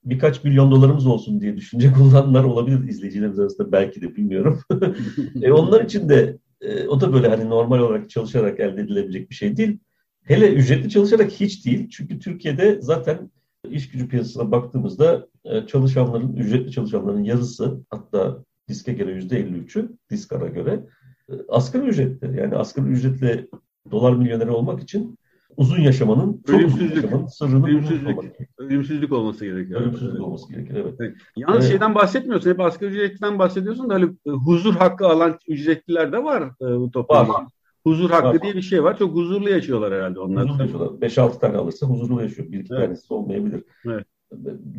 birkaç 0.04 0.44
milyon 0.44 0.71
dolarımız 0.71 1.06
olsun 1.06 1.40
diye 1.40 1.56
düşünecek 1.56 2.00
olanlar 2.00 2.44
olabilir 2.44 2.88
izleyicilerimiz 2.88 3.38
arasında 3.38 3.73
belki 3.73 4.02
de 4.02 4.16
bilmiyorum. 4.16 4.61
e 5.42 5.52
onlar 5.52 5.85
için 5.85 6.09
de 6.09 6.38
e, 6.61 6.88
o 6.88 7.00
da 7.00 7.12
böyle 7.12 7.28
hani 7.28 7.50
normal 7.50 7.78
olarak 7.78 8.11
çalışarak 8.11 8.61
elde 8.61 8.80
edilebilecek 8.80 9.30
bir 9.30 9.35
şey 9.35 9.56
değil. 9.56 9.78
Hele 10.25 10.52
ücretli 10.52 10.90
çalışarak 10.90 11.31
hiç 11.31 11.66
değil. 11.66 11.88
Çünkü 11.90 12.19
Türkiye'de 12.19 12.78
zaten 12.81 13.31
iş 13.71 13.90
gücü 13.90 14.09
piyasasına 14.09 14.50
baktığımızda 14.50 15.26
e, 15.45 15.66
çalışanların, 15.66 16.37
ücretli 16.37 16.73
çalışanların 16.73 17.25
yarısı 17.25 17.81
hatta 17.90 18.45
diske 18.69 18.93
göre 18.93 19.12
yüzde 19.12 19.40
53'ü 19.40 19.88
diskara 20.11 20.47
göre 20.47 20.87
e, 21.28 21.33
asgari 21.49 21.87
ücretli. 21.87 22.40
Yani 22.40 22.57
asgari 22.57 22.87
ücretle 22.87 23.47
dolar 23.90 24.12
milyoneri 24.12 24.50
olmak 24.50 24.83
için 24.83 25.19
uzun 25.57 25.81
yaşamanın, 25.81 26.43
çok 26.47 26.64
uzun 26.64 26.88
yaşamanın 26.88 27.26
sırrını 27.26 27.66
ölümsüzlük, 27.66 28.19
ölümsüzlük 28.59 29.12
olması 29.12 29.45
gerekiyor. 29.45 29.81
Ölümsüzlük 29.81 30.21
olması 30.21 30.52
gerekiyor, 30.52 30.81
evet. 30.85 30.95
evet. 31.00 31.16
Yalnız 31.37 31.66
ee, 31.66 31.69
şeyden 31.69 31.95
bahsetmiyorsun, 31.95 32.50
hep 32.50 32.61
asgari 32.61 32.90
ücretten 32.90 33.38
bahsediyorsun 33.38 33.90
da 33.90 33.95
hani 33.95 34.04
e, 34.26 34.31
huzur 34.31 34.75
hakkı 34.75 35.07
alan 35.07 35.38
ücretliler 35.49 36.12
de 36.12 36.25
var 36.25 36.50
bu 36.61 36.90
toplumda. 36.90 37.28
Var. 37.28 37.45
Huzur 37.85 38.11
hakkı 38.11 38.26
var. 38.26 38.43
diye 38.43 38.55
bir 38.55 38.62
şey 38.62 38.85
var. 38.85 38.99
Çok 38.99 39.14
huzurlu 39.14 39.50
yaşıyorlar 39.50 39.95
herhalde 39.95 40.21
onlar. 40.21 40.45
Huzurlu 40.45 40.62
yaşıyorlar. 40.62 41.09
5-6 41.09 41.38
tane 41.41 41.57
alırsa 41.57 41.87
huzurlu 41.87 42.23
yaşıyor. 42.23 42.53
Bir 42.53 42.61
iki 42.61 42.75
evet. 42.75 42.87
tanesi 42.87 43.14
olmayabilir. 43.14 43.64
Evet. 43.87 44.07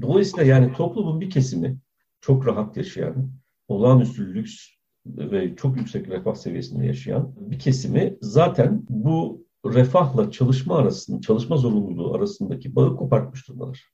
Dolayısıyla 0.01 0.45
yani 0.45 0.73
toplumun 0.73 1.21
bir 1.21 1.29
kesimi 1.29 1.77
çok 2.21 2.47
rahat 2.47 2.77
yaşayan, 2.77 3.31
olağanüstü 3.67 4.33
lüks 4.33 4.67
ve 5.05 5.55
çok 5.55 5.77
yüksek 5.77 6.09
refah 6.09 6.35
seviyesinde 6.35 6.85
yaşayan 6.85 7.33
bir 7.37 7.59
kesimi 7.59 8.17
zaten 8.21 8.85
bu 8.89 9.45
refahla 9.65 10.31
çalışma 10.31 10.77
arasında, 10.77 11.21
çalışma 11.21 11.57
zorunluluğu 11.57 12.15
arasındaki 12.15 12.75
bağı 12.75 12.95
kopartmış 12.95 13.47
durumdalar. 13.47 13.91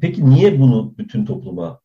Peki 0.00 0.30
niye 0.30 0.60
bunu 0.60 0.94
bütün 0.98 1.24
topluma 1.24 1.80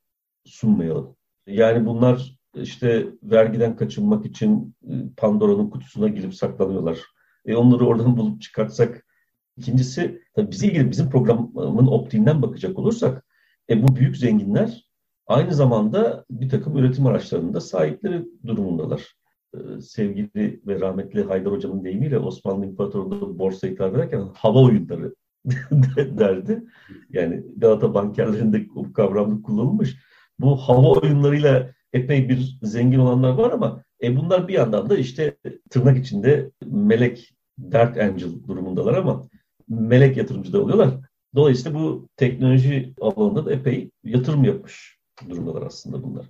sunmayalım? 0.46 1.16
Yani 1.48 1.86
bunlar 1.86 2.38
işte 2.62 3.08
vergiden 3.24 3.75
kaçınmak 3.75 4.25
için 4.25 4.75
e, 4.84 4.94
Pandora'nın 5.18 5.70
kutusuna 5.70 6.08
girip 6.08 6.36
saklanıyorlar. 6.36 7.00
E 7.46 7.56
onları 7.56 7.86
oradan 7.86 8.18
bulup 8.18 8.42
çıkartsak. 8.42 9.06
İkincisi 9.58 10.22
tabii 10.34 10.51
bize 10.51 10.68
ilgili 10.68 10.92
bizim 10.92 11.10
programın 11.10 11.88
optiğinden 11.88 12.42
bakacak 12.42 12.80
olursak 12.80 13.25
e 13.70 13.88
bu 13.88 13.96
büyük 13.96 14.18
zenginler 14.18 14.89
aynı 15.28 15.54
zamanda 15.54 16.25
bir 16.30 16.50
takım 16.50 16.78
üretim 16.78 17.06
araçlarında 17.06 17.62
sahipleri 17.62 18.25
durumundalar. 18.46 19.20
Ee, 19.54 19.82
sevgili 19.82 20.62
ve 20.68 20.80
rahmetli 20.80 21.24
Haydar 21.24 21.54
Hocam'ın 21.54 21.84
deyimiyle 21.84 22.20
Osmanlı 22.20 22.66
İmparatorluğu'nda 22.66 23.39
borsa 23.39 23.68
ikrar 23.68 23.92
ederken 23.92 24.28
hava 24.36 24.62
oyunları 24.62 25.16
derdi. 25.98 26.63
Yani 27.10 27.44
Galata 27.58 27.94
bankerlerinde 27.94 28.68
bu 28.75 28.94
kavramda 28.94 29.42
kullanılmış. 29.42 29.98
Bu 30.39 30.58
hava 30.58 30.88
oyunlarıyla 30.88 31.72
epey 31.93 32.29
bir 32.29 32.60
zengin 32.62 33.00
olanlar 33.00 33.34
var 33.34 33.51
ama 33.51 33.84
e 34.03 34.17
bunlar 34.17 34.48
bir 34.48 34.53
yandan 34.53 34.89
da 34.89 34.98
işte 34.98 35.38
tırnak 35.69 35.98
içinde 35.98 36.51
melek, 36.65 37.34
dark 37.60 37.98
angel 37.98 38.29
durumundalar 38.48 38.93
ama 38.93 39.29
melek 39.67 40.17
yatırımcı 40.17 40.53
da 40.53 40.62
oluyorlar. 40.62 41.00
Dolayısıyla 41.36 41.79
bu 41.79 42.10
teknoloji 42.17 42.93
alanında 43.01 43.46
da 43.46 43.53
epey 43.53 43.91
yatırım 44.03 44.43
yapmış 44.43 44.98
durumdalar 45.29 45.62
aslında 45.62 46.03
bunlar. 46.03 46.25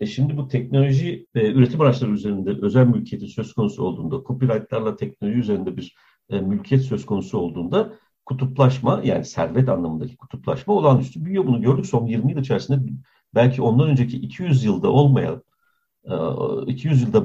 E 0.00 0.06
şimdi 0.06 0.36
bu 0.36 0.48
teknoloji 0.48 1.26
ve 1.34 1.52
üretim 1.52 1.80
araçları 1.80 2.10
üzerinde 2.10 2.50
özel 2.62 2.86
mülkiyetin 2.86 3.26
söz 3.26 3.52
konusu 3.52 3.82
olduğunda, 3.82 4.22
copyrightlarla 4.26 4.96
teknoloji 4.96 5.38
üzerinde 5.38 5.76
bir 5.76 5.96
e, 6.30 6.40
mülkiyet 6.40 6.84
söz 6.84 7.06
konusu 7.06 7.38
olduğunda 7.38 7.92
kutuplaşma 8.26 9.00
yani 9.04 9.24
servet 9.24 9.68
anlamındaki 9.68 10.16
kutuplaşma 10.16 10.74
olağanüstü 10.74 11.24
büyüyor. 11.24 11.46
Bunu 11.46 11.60
gördük 11.60 11.86
son 11.86 12.06
20 12.06 12.32
yıl 12.32 12.40
içerisinde 12.40 12.92
belki 13.34 13.62
ondan 13.62 13.88
önceki 13.88 14.16
200 14.16 14.64
yılda 14.64 14.90
olmayan, 14.90 15.42
e, 16.04 16.14
200 16.66 17.02
yılda 17.02 17.22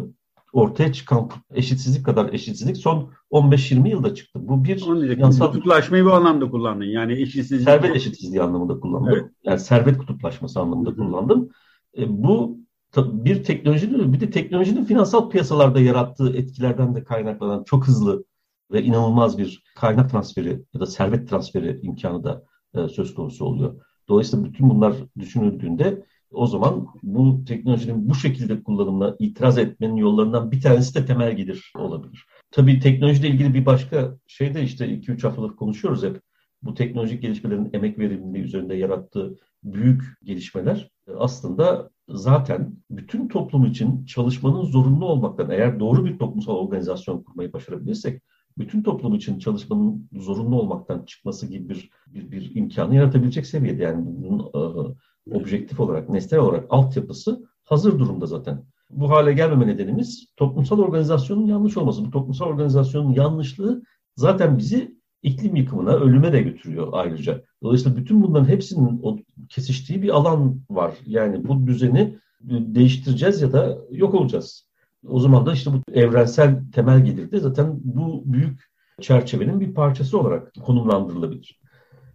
ortaya 0.53 0.93
çıkan 0.93 1.29
eşitsizlik 1.53 2.05
kadar 2.05 2.33
eşitsizlik 2.33 2.77
son 2.77 3.11
15-20 3.31 3.89
yılda 3.89 4.15
çıktı. 4.15 4.39
Bu 4.47 4.63
bir 4.63 5.17
yansal... 5.17 5.51
Kutuplaşmayı 5.51 6.05
bu 6.05 6.13
anlamda 6.13 6.49
kullandın. 6.49 6.85
Yani 6.85 7.13
eşitsizlik... 7.13 7.61
Servet 7.61 7.95
eşitsizliği 7.95 8.41
anlamında 8.41 8.79
kullandım. 8.79 9.13
Evet. 9.13 9.31
Yani 9.43 9.59
servet 9.59 9.97
kutuplaşması 9.97 10.59
anlamında 10.59 10.95
kullandım. 10.95 11.49
E, 11.97 12.23
bu 12.23 12.61
bir 12.97 13.43
teknolojinin 13.43 14.13
bir 14.13 14.19
de 14.19 14.29
teknolojinin 14.29 14.85
finansal 14.85 15.29
piyasalarda 15.29 15.79
yarattığı 15.79 16.37
etkilerden 16.37 16.95
de 16.95 17.03
kaynaklanan 17.03 17.63
çok 17.63 17.87
hızlı 17.87 18.23
ve 18.71 18.83
inanılmaz 18.83 19.37
bir 19.37 19.63
kaynak 19.75 20.11
transferi 20.11 20.63
ya 20.73 20.79
da 20.79 20.85
servet 20.85 21.29
transferi 21.29 21.79
imkanı 21.83 22.23
da 22.23 22.43
e, 22.75 22.87
söz 22.87 23.15
konusu 23.15 23.45
oluyor. 23.45 23.81
Dolayısıyla 24.09 24.45
bütün 24.45 24.69
bunlar 24.69 24.95
düşünüldüğünde 25.19 26.05
o 26.31 26.47
zaman 26.47 26.87
bu 27.03 27.45
teknolojinin 27.45 28.09
bu 28.09 28.15
şekilde 28.15 28.63
kullanımına 28.63 29.15
itiraz 29.19 29.57
etmenin 29.57 29.95
yollarından 29.95 30.51
bir 30.51 30.61
tanesi 30.61 30.95
de 30.95 31.05
temel 31.05 31.35
gelir 31.35 31.71
olabilir. 31.75 32.25
Tabii 32.51 32.79
teknolojiyle 32.79 33.27
ilgili 33.27 33.53
bir 33.53 33.65
başka 33.65 34.17
şey 34.27 34.53
de 34.53 34.63
işte 34.63 34.85
2-3 34.85 35.23
haftadır 35.23 35.55
konuşuyoruz 35.55 36.03
hep. 36.03 36.21
Bu 36.63 36.73
teknolojik 36.73 37.21
gelişmelerin 37.21 37.69
emek 37.73 37.99
verimliliği 37.99 38.43
üzerinde 38.43 38.75
yarattığı 38.75 39.35
büyük 39.63 40.03
gelişmeler 40.23 40.89
aslında 41.17 41.89
zaten 42.09 42.75
bütün 42.89 43.27
toplum 43.27 43.65
için 43.65 44.05
çalışmanın 44.05 44.63
zorunlu 44.63 45.05
olmaktan 45.05 45.49
eğer 45.49 45.79
doğru 45.79 46.05
bir 46.05 46.17
toplumsal 46.17 46.55
organizasyon 46.55 47.23
kurmayı 47.23 47.53
başarabilirsek 47.53 48.21
bütün 48.57 48.83
toplum 48.83 49.15
için 49.15 49.39
çalışmanın 49.39 50.09
zorunlu 50.13 50.61
olmaktan 50.61 51.05
çıkması 51.05 51.47
gibi 51.47 51.69
bir 51.69 51.89
bir, 52.07 52.31
bir 52.31 52.55
imkanı 52.55 52.95
yaratabilecek 52.95 53.45
seviyede 53.45 53.83
yani 53.83 54.05
bunun 54.05 54.39
e, 54.39 54.93
objektif 55.35 55.79
olarak, 55.79 56.09
nesnel 56.09 56.39
olarak 56.39 56.65
altyapısı 56.69 57.45
hazır 57.63 57.99
durumda 57.99 58.25
zaten. 58.25 58.63
Bu 58.89 59.09
hale 59.09 59.33
gelmeme 59.33 59.67
nedenimiz 59.67 60.27
toplumsal 60.37 60.79
organizasyonun 60.79 61.45
yanlış 61.45 61.77
olması. 61.77 62.05
Bu 62.05 62.11
toplumsal 62.11 62.45
organizasyonun 62.45 63.13
yanlışlığı 63.13 63.83
zaten 64.15 64.57
bizi 64.57 64.97
iklim 65.23 65.55
yıkımına, 65.55 65.91
ölüme 65.91 66.33
de 66.33 66.41
götürüyor 66.41 66.89
ayrıca. 66.91 67.43
Dolayısıyla 67.63 67.97
bütün 67.97 68.23
bunların 68.23 68.49
hepsinin 68.49 68.99
o 69.03 69.17
kesiştiği 69.49 70.01
bir 70.01 70.09
alan 70.09 70.61
var. 70.69 70.93
Yani 71.05 71.47
bu 71.47 71.67
düzeni 71.67 72.17
değiştireceğiz 72.49 73.41
ya 73.41 73.51
da 73.53 73.77
yok 73.91 74.13
olacağız. 74.13 74.70
O 75.07 75.19
zaman 75.19 75.45
da 75.45 75.53
işte 75.53 75.71
bu 75.73 75.93
evrensel 75.93 76.63
temel 76.73 77.05
gelir 77.05 77.31
de 77.31 77.39
zaten 77.39 77.79
bu 77.83 78.23
büyük 78.25 78.71
çerçevenin 79.01 79.59
bir 79.59 79.73
parçası 79.73 80.19
olarak 80.19 80.53
konumlandırılabilir. 80.65 81.61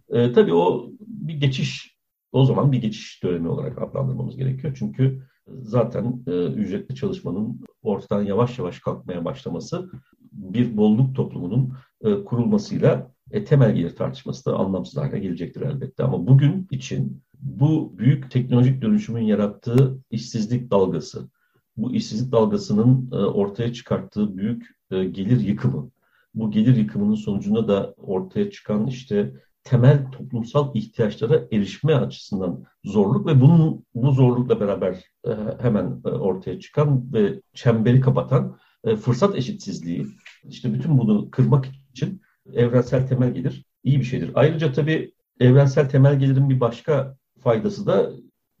Ee, 0.09 0.33
tabii 0.33 0.53
o 0.53 0.89
bir 0.99 1.33
geçiş, 1.33 1.97
o 2.31 2.45
zaman 2.45 2.71
bir 2.71 2.77
geçiş 2.77 3.23
dönemi 3.23 3.47
olarak 3.47 3.81
adlandırmamız 3.81 4.37
gerekiyor. 4.37 4.75
Çünkü 4.79 5.21
zaten 5.61 6.23
e, 6.27 6.45
ücretli 6.45 6.95
çalışmanın 6.95 7.61
ortadan 7.81 8.23
yavaş 8.23 8.59
yavaş 8.59 8.79
kalkmaya 8.79 9.25
başlaması 9.25 9.89
bir 10.31 10.77
bolluk 10.77 11.15
toplumunun 11.15 11.73
e, 12.01 12.23
kurulmasıyla 12.23 13.11
e, 13.31 13.43
temel 13.43 13.75
gelir 13.75 13.95
tartışması 13.95 14.45
da 14.45 14.55
anlamsız 14.55 14.97
hale 14.97 15.19
gelecektir 15.19 15.61
elbette. 15.61 16.03
Ama 16.03 16.27
bugün 16.27 16.67
için 16.71 17.23
bu 17.39 17.97
büyük 17.97 18.31
teknolojik 18.31 18.81
dönüşümün 18.81 19.21
yarattığı 19.21 19.97
işsizlik 20.11 20.71
dalgası, 20.71 21.29
bu 21.77 21.93
işsizlik 21.93 22.31
dalgasının 22.31 23.11
e, 23.11 23.15
ortaya 23.15 23.73
çıkarttığı 23.73 24.37
büyük 24.37 24.67
e, 24.91 25.03
gelir 25.03 25.39
yıkımı, 25.39 25.91
bu 26.33 26.51
gelir 26.51 26.75
yıkımının 26.75 27.15
sonucunda 27.15 27.67
da 27.67 27.93
ortaya 27.97 28.51
çıkan 28.51 28.87
işte 28.87 29.33
temel 29.63 30.11
toplumsal 30.11 30.75
ihtiyaçlara 30.75 31.41
erişme 31.51 31.93
açısından 31.93 32.63
zorluk 32.83 33.27
ve 33.27 33.41
bunun 33.41 33.85
bu 33.95 34.11
zorlukla 34.11 34.59
beraber 34.59 35.03
e, 35.27 35.31
hemen 35.59 36.01
ortaya 36.03 36.59
çıkan 36.59 37.13
ve 37.13 37.41
çemberi 37.53 38.01
kapatan 38.01 38.57
fırsat 39.01 39.35
eşitsizliği 39.35 40.07
işte 40.43 40.73
bütün 40.73 40.97
bunu 40.97 41.31
kırmak 41.31 41.65
için 41.91 42.21
evrensel 42.53 43.07
temel 43.07 43.33
gelir 43.33 43.65
iyi 43.83 43.99
bir 43.99 44.05
şeydir. 44.05 44.31
Ayrıca 44.35 44.71
tabii 44.71 45.13
evrensel 45.39 45.89
temel 45.89 46.19
gelirin 46.19 46.49
bir 46.49 46.59
başka 46.59 47.17
faydası 47.39 47.85
da 47.85 48.11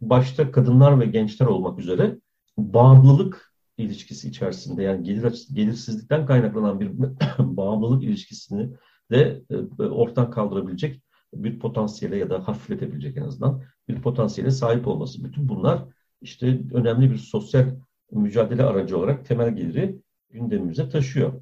başta 0.01 0.51
kadınlar 0.51 0.99
ve 0.99 1.05
gençler 1.05 1.45
olmak 1.45 1.79
üzere 1.79 2.17
bağımlılık 2.57 3.51
ilişkisi 3.77 4.27
içerisinde 4.27 4.83
yani 4.83 5.03
gelir 5.03 5.47
gelirsizlikten 5.53 6.25
kaynaklanan 6.25 6.79
bir 6.79 6.91
bağımlılık 7.39 8.03
ilişkisini 8.03 8.69
de 9.11 9.41
e, 9.79 9.83
ortadan 9.83 10.31
kaldırabilecek 10.31 11.01
bir 11.33 11.59
potansiyele 11.59 12.17
ya 12.17 12.29
da 12.29 12.47
hafifletebilecek 12.47 13.17
en 13.17 13.21
azından 13.21 13.61
bir 13.87 14.01
potansiyele 14.01 14.51
sahip 14.51 14.87
olması. 14.87 15.23
Bütün 15.23 15.49
bunlar 15.49 15.83
işte 16.21 16.59
önemli 16.73 17.11
bir 17.11 17.17
sosyal 17.17 17.65
mücadele 18.11 18.63
aracı 18.63 18.97
olarak 18.97 19.25
temel 19.25 19.55
geliri 19.55 19.99
gündemimize 20.29 20.89
taşıyor. 20.89 21.33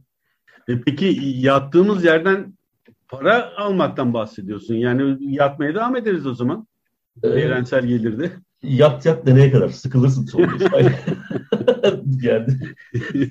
E 0.67 0.81
peki 0.81 1.21
yattığımız 1.23 2.05
yerden 2.05 2.53
para 3.07 3.57
almaktan 3.57 4.13
bahsediyorsun. 4.13 4.75
Yani 4.75 5.17
yatmaya 5.35 5.75
devam 5.75 5.95
ederiz 5.95 6.27
o 6.27 6.33
zaman. 6.33 6.67
Ee, 7.23 7.27
Evrensel 7.27 7.85
gelirdi. 7.85 8.31
Yat 8.67 9.05
yat 9.05 9.25
nereye 9.25 9.51
kadar? 9.51 9.69
Sıkılırsın 9.69 10.25
sonunda. 10.25 10.81
yani 12.21 12.47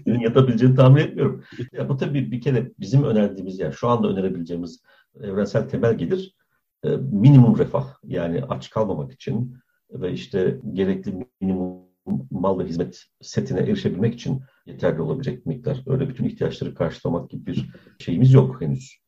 yatabileceğini 0.07 0.77
tahmin 0.77 1.01
etmiyorum. 1.01 1.45
Ya 1.73 1.89
bu 1.89 1.97
tabii 1.97 2.31
bir 2.31 2.41
kere 2.41 2.73
bizim 2.81 3.05
önerdiğimiz 3.05 3.59
yani 3.59 3.75
şu 3.75 3.89
anda 3.89 4.09
önerebileceğimiz 4.09 4.83
evrensel 5.21 5.69
temel 5.69 5.99
gelir 5.99 6.35
e, 6.85 6.89
minimum 6.97 7.59
refah. 7.59 7.87
Yani 8.05 8.45
aç 8.49 8.71
kalmamak 8.71 9.13
için 9.13 9.57
ve 9.91 10.13
işte 10.13 10.61
gerekli 10.73 11.27
minimum 11.41 11.85
mal 12.31 12.59
ve 12.59 12.65
hizmet 12.65 13.05
setine 13.21 13.61
erişebilmek 13.61 14.15
için 14.15 14.43
yeterli 14.67 15.03
olabilecek 15.03 15.47
miktar. 15.47 15.83
Öyle 15.87 16.09
bütün 16.09 16.25
ihtiyaçları 16.25 16.75
karşılamak 16.75 17.31
gibi 17.31 17.47
bir 17.47 17.71
şeyimiz 17.99 18.33
yok 18.33 18.61
henüz. 18.61 18.99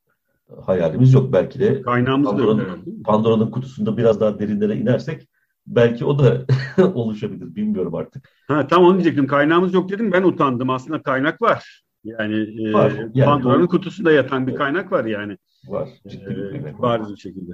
Hayalimiz 0.62 1.12
yok. 1.12 1.32
Belki 1.32 1.60
de 1.60 1.82
Kaynağımız 1.82 2.30
Pandora'nın, 2.30 3.02
Pandora'nın 3.04 3.50
kutusunda 3.50 3.96
biraz 3.96 4.20
daha 4.20 4.38
derinlere 4.38 4.76
inersek 4.76 5.28
belki 5.66 6.04
o 6.04 6.18
da 6.18 6.44
oluşabilir. 6.94 7.54
Bilmiyorum 7.54 7.94
artık. 7.94 8.30
Ha, 8.48 8.66
tam 8.66 8.84
onu 8.84 8.94
diyecektim. 8.94 9.26
Kaynağımız 9.26 9.74
yok 9.74 9.90
dedim. 9.90 10.12
Ben 10.12 10.22
utandım. 10.22 10.70
Aslında 10.70 11.02
kaynak 11.02 11.42
var. 11.42 11.82
Yani, 12.04 12.72
var. 12.74 12.90
E, 12.90 13.10
yani 13.14 13.24
Pandora'nın 13.24 13.60
doğru. 13.60 13.68
kutusunda 13.68 14.12
yatan 14.12 14.46
bir 14.46 14.54
kaynak 14.54 14.92
var 14.92 15.04
yani. 15.04 15.38
Var. 15.68 15.88
Ciddi 16.08 16.26
bir 16.26 16.50
kaynak. 16.50 16.82
Bariz 16.82 17.10
bir 17.10 17.16
şekilde. 17.16 17.52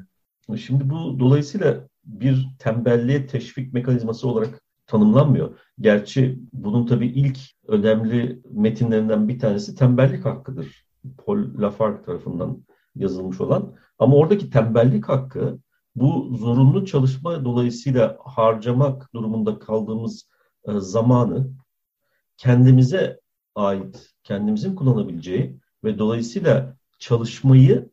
Şimdi 0.57 0.91
bu 0.91 1.21
dolayısıyla 1.21 1.89
bir 2.05 2.49
tembelliğe 2.59 3.27
teşvik 3.27 3.73
mekanizması 3.73 4.29
olarak 4.29 4.63
tanımlanmıyor. 4.87 5.59
Gerçi 5.81 6.39
bunun 6.53 6.87
tabii 6.87 7.07
ilk 7.07 7.39
önemli 7.69 8.43
metinlerinden 8.51 9.29
bir 9.29 9.39
tanesi 9.39 9.75
tembellik 9.75 10.25
hakkıdır. 10.25 10.87
Paul 11.27 11.39
Lafargue 11.59 12.03
tarafından 12.03 12.65
yazılmış 12.95 13.41
olan. 13.41 13.75
Ama 13.99 14.17
oradaki 14.17 14.51
tembellik 14.51 15.09
hakkı 15.09 15.59
bu 15.97 16.37
zorunlu 16.37 16.87
çalışma 16.87 17.45
dolayısıyla 17.45 18.19
harcamak 18.25 19.15
durumunda 19.15 19.59
kaldığımız 19.59 20.29
e, 20.69 20.73
zamanı 20.79 21.51
kendimize 22.37 23.21
ait, 23.55 24.11
kendimizin 24.25 24.75
kullanabileceği 24.75 25.61
ve 25.85 25.99
dolayısıyla 25.99 26.77
çalışmayı 26.99 27.91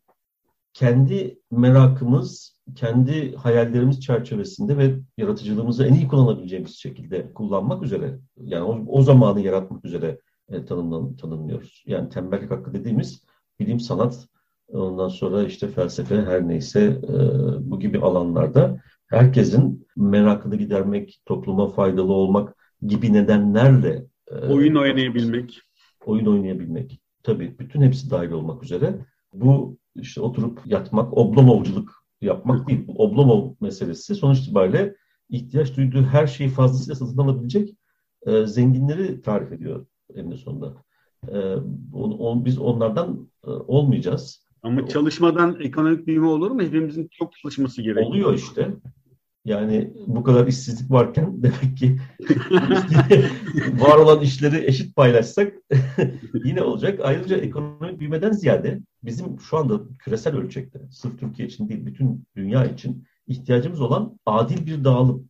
kendi 0.73 1.39
merakımız, 1.51 2.59
kendi 2.75 3.35
hayallerimiz 3.35 4.01
çerçevesinde 4.01 4.77
ve 4.77 4.99
yaratıcılığımızı 5.17 5.85
en 5.85 5.93
iyi 5.93 6.07
kullanabileceğimiz 6.07 6.75
şekilde 6.75 7.33
kullanmak 7.33 7.83
üzere, 7.83 8.19
yani 8.37 8.63
o, 8.63 8.97
o 8.97 9.01
zamanı 9.01 9.41
yaratmak 9.41 9.85
üzere 9.85 10.19
e, 10.49 10.65
tanımlan, 10.65 11.15
tanımlıyoruz. 11.15 11.83
Yani 11.85 12.09
tembellik 12.09 12.51
hakkı 12.51 12.73
dediğimiz 12.73 13.23
bilim, 13.59 13.79
sanat, 13.79 14.27
ondan 14.73 15.07
sonra 15.07 15.43
işte 15.43 15.67
felsefe 15.67 16.15
her 16.15 16.47
neyse 16.47 16.99
e, 17.03 17.13
bu 17.71 17.79
gibi 17.79 17.99
alanlarda 17.99 18.81
herkesin 19.07 19.87
merakını 19.95 20.55
gidermek, 20.55 21.21
topluma 21.25 21.67
faydalı 21.67 22.13
olmak 22.13 22.55
gibi 22.81 23.13
nedenlerle 23.13 24.05
e, 24.31 24.35
oyun 24.35 24.75
oynayabilmek. 24.75 25.61
Oyun 26.05 26.25
oynayabilmek. 26.25 27.01
Tabii 27.23 27.59
bütün 27.59 27.81
hepsi 27.81 28.11
dahil 28.11 28.31
olmak 28.31 28.63
üzere. 28.63 29.05
Bu 29.33 29.77
işte 29.95 30.21
oturup 30.21 30.61
yatmak, 30.65 31.17
oblomovculuk 31.17 32.03
yapmak 32.21 32.67
değil. 32.67 32.87
Bu 32.87 33.03
oblomov 33.03 33.53
meselesi 33.61 34.15
sonuç 34.15 34.39
itibariyle 34.39 34.95
ihtiyaç 35.29 35.77
duyduğu 35.77 36.01
her 36.01 36.27
şeyi 36.27 36.49
fazlasıyla 36.49 36.95
satın 36.95 37.17
alabilecek 37.17 37.75
e, 38.25 38.45
zenginleri 38.45 39.21
tarif 39.21 39.51
ediyor 39.51 39.85
eninde 40.15 40.37
sonunda. 40.37 40.73
E, 41.27 41.37
on, 41.93 42.11
on, 42.11 42.45
biz 42.45 42.59
onlardan 42.59 43.29
e, 43.47 43.49
olmayacağız. 43.49 44.48
Ama 44.63 44.87
çalışmadan 44.87 45.59
ekonomik 45.61 46.07
büyüme 46.07 46.27
olur 46.27 46.51
mu? 46.51 46.61
Hepimizin 46.61 47.09
çok 47.11 47.33
çalışması 47.33 47.81
gerekiyor. 47.81 48.07
Oluyor 48.07 48.33
işte. 48.33 48.69
Yani 49.45 49.93
bu 50.07 50.23
kadar 50.23 50.47
işsizlik 50.47 50.91
varken 50.91 51.43
demek 51.43 51.77
ki 51.77 51.97
var 53.79 53.97
olan 53.97 54.21
işleri 54.21 54.65
eşit 54.65 54.95
paylaşsak 54.95 55.53
yine 56.43 56.61
olacak. 56.61 56.99
Ayrıca 57.03 57.37
ekonomik 57.37 57.99
büyümeden 57.99 58.31
ziyade 58.31 58.79
bizim 59.03 59.39
şu 59.39 59.57
anda 59.57 59.81
küresel 59.99 60.35
ölçekte 60.35 60.79
sırf 60.91 61.19
Türkiye 61.19 61.47
için 61.47 61.69
değil 61.69 61.85
bütün 61.85 62.23
dünya 62.35 62.65
için 62.65 63.03
ihtiyacımız 63.27 63.81
olan 63.81 64.19
adil 64.25 64.65
bir 64.65 64.83
dağılım. 64.83 65.29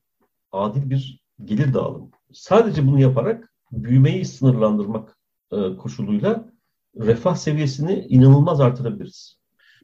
Adil 0.52 0.90
bir 0.90 1.22
gelir 1.46 1.74
dağılımı. 1.74 2.10
Sadece 2.34 2.88
bunu 2.88 3.00
yaparak 3.00 3.54
büyümeyi 3.72 4.26
sınırlandırmak 4.26 5.18
e, 5.52 5.76
koşuluyla 5.76 6.52
refah 7.00 7.36
seviyesini 7.36 8.06
inanılmaz 8.10 8.62
artırabiliriz. 8.62 9.40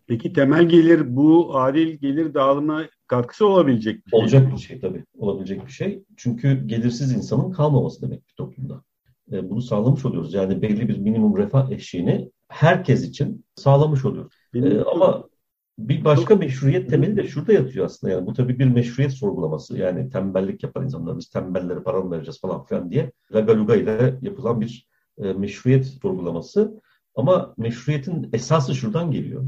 Peki 0.07 0.33
temel 0.33 0.69
gelir 0.69 1.15
bu 1.15 1.57
adil 1.57 1.97
gelir 1.97 2.33
dağılımına 2.33 2.85
katkısı 3.07 3.47
olabilecek 3.47 4.05
bir 4.05 4.11
şey. 4.11 4.19
Olacak 4.19 4.53
bir 4.53 4.57
şey 4.57 4.79
tabii. 4.79 5.03
Olabilecek 5.17 5.65
bir 5.65 5.71
şey. 5.71 6.03
Çünkü 6.17 6.67
gelirsiz 6.67 7.11
insanın 7.11 7.51
kalmaması 7.51 8.01
demek 8.01 8.27
bir 8.27 8.33
toplumda. 8.33 8.83
E, 9.31 9.49
bunu 9.49 9.61
sağlamış 9.61 10.05
oluyoruz. 10.05 10.33
Yani 10.33 10.61
belli 10.61 10.87
bir 10.87 10.97
minimum 10.97 11.37
refah 11.37 11.71
eşiğini 11.71 12.31
herkes 12.47 13.03
için 13.03 13.45
sağlamış 13.55 14.05
oluyoruz. 14.05 14.33
E, 14.53 14.79
ama 14.79 15.23
bir 15.79 16.05
başka 16.05 16.35
meşruiyet 16.35 16.89
temeli 16.89 17.17
de 17.17 17.27
şurada 17.27 17.53
yatıyor 17.53 17.85
aslında. 17.85 18.13
Yani 18.13 18.25
bu 18.25 18.33
tabii 18.33 18.59
bir 18.59 18.65
meşruiyet 18.65 19.13
sorgulaması. 19.13 19.77
Yani 19.77 20.09
tembellik 20.09 20.63
yapan 20.63 20.83
insanlar 20.83 21.17
biz 21.17 21.29
tembellere 21.29 21.79
para 21.79 22.01
mı 22.01 22.11
vereceğiz 22.11 22.41
falan 22.41 22.65
filan 22.65 22.91
diye 22.91 23.11
lagaluga 23.33 23.75
ile 23.75 24.19
yapılan 24.21 24.61
bir 24.61 24.87
e, 25.17 25.33
meşruiyet 25.33 25.85
sorgulaması. 25.85 26.81
Ama 27.15 27.53
meşruiyetin 27.57 28.29
esası 28.33 28.75
şuradan 28.75 29.11
geliyor. 29.11 29.45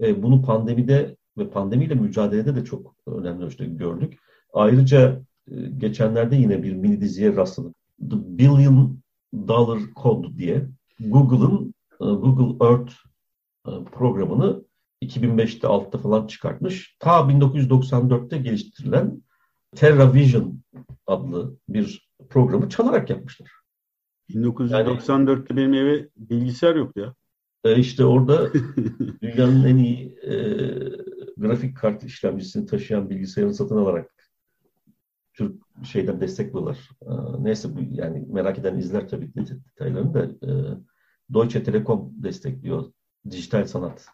E, 0.00 0.22
bunu 0.22 0.42
pandemide 0.42 1.16
ve 1.38 1.50
pandemiyle 1.50 1.94
mücadelede 1.94 2.56
de 2.56 2.64
çok 2.64 2.94
önemli 3.06 3.44
ölçüde 3.44 3.64
gördük. 3.64 4.18
Ayrıca 4.52 5.22
e, 5.50 5.54
geçenlerde 5.78 6.36
yine 6.36 6.62
bir 6.62 6.72
mini 6.72 7.00
diziye 7.00 7.36
rastladık. 7.36 7.74
The 8.10 8.38
Billion 8.38 9.00
Dollar 9.48 9.80
Code 10.02 10.38
diye 10.38 10.68
Google'ın 11.00 11.74
e, 12.00 12.04
Google 12.04 12.66
Earth 12.66 12.92
e, 13.68 13.70
programını 13.92 14.64
2005'te 15.02 15.68
altta 15.68 15.98
falan 15.98 16.26
çıkartmış. 16.26 16.96
Ta 16.98 17.20
1994'te 17.20 18.38
geliştirilen 18.38 19.22
TerraVision 19.76 20.60
adlı 21.06 21.56
bir 21.68 22.08
programı 22.28 22.68
çalarak 22.68 23.10
yapmışlar. 23.10 23.57
1994'te 24.30 25.54
yani, 25.54 25.56
benim 25.56 25.74
eve 25.74 26.08
bilgisayar 26.16 26.76
yoktu 26.76 27.00
ya. 27.00 27.14
E 27.64 27.78
işte 27.78 28.04
orada 28.04 28.52
dünyanın 29.22 29.64
en 29.64 29.76
iyi 29.76 30.18
e, 30.22 30.34
grafik 31.36 31.76
kart 31.76 32.04
işlemcisini 32.04 32.66
taşıyan 32.66 33.10
bilgisayarını 33.10 33.54
satın 33.54 33.76
alarak 33.76 34.14
Türk 35.34 35.54
şeyden 35.84 36.20
destek 36.20 36.54
bulurlar. 36.54 36.90
E, 37.02 37.10
neyse 37.38 37.76
bu 37.76 37.78
yani 37.90 38.26
merak 38.28 38.58
eden 38.58 38.76
izler 38.76 39.08
tabii 39.08 39.30
detaylarını 39.34 40.14
da 40.14 40.24
e, 40.24 40.50
Deutsche 41.34 41.62
Telekom 41.62 42.12
destekliyor 42.12 42.92
dijital 43.30 43.64
sanat 43.64 44.06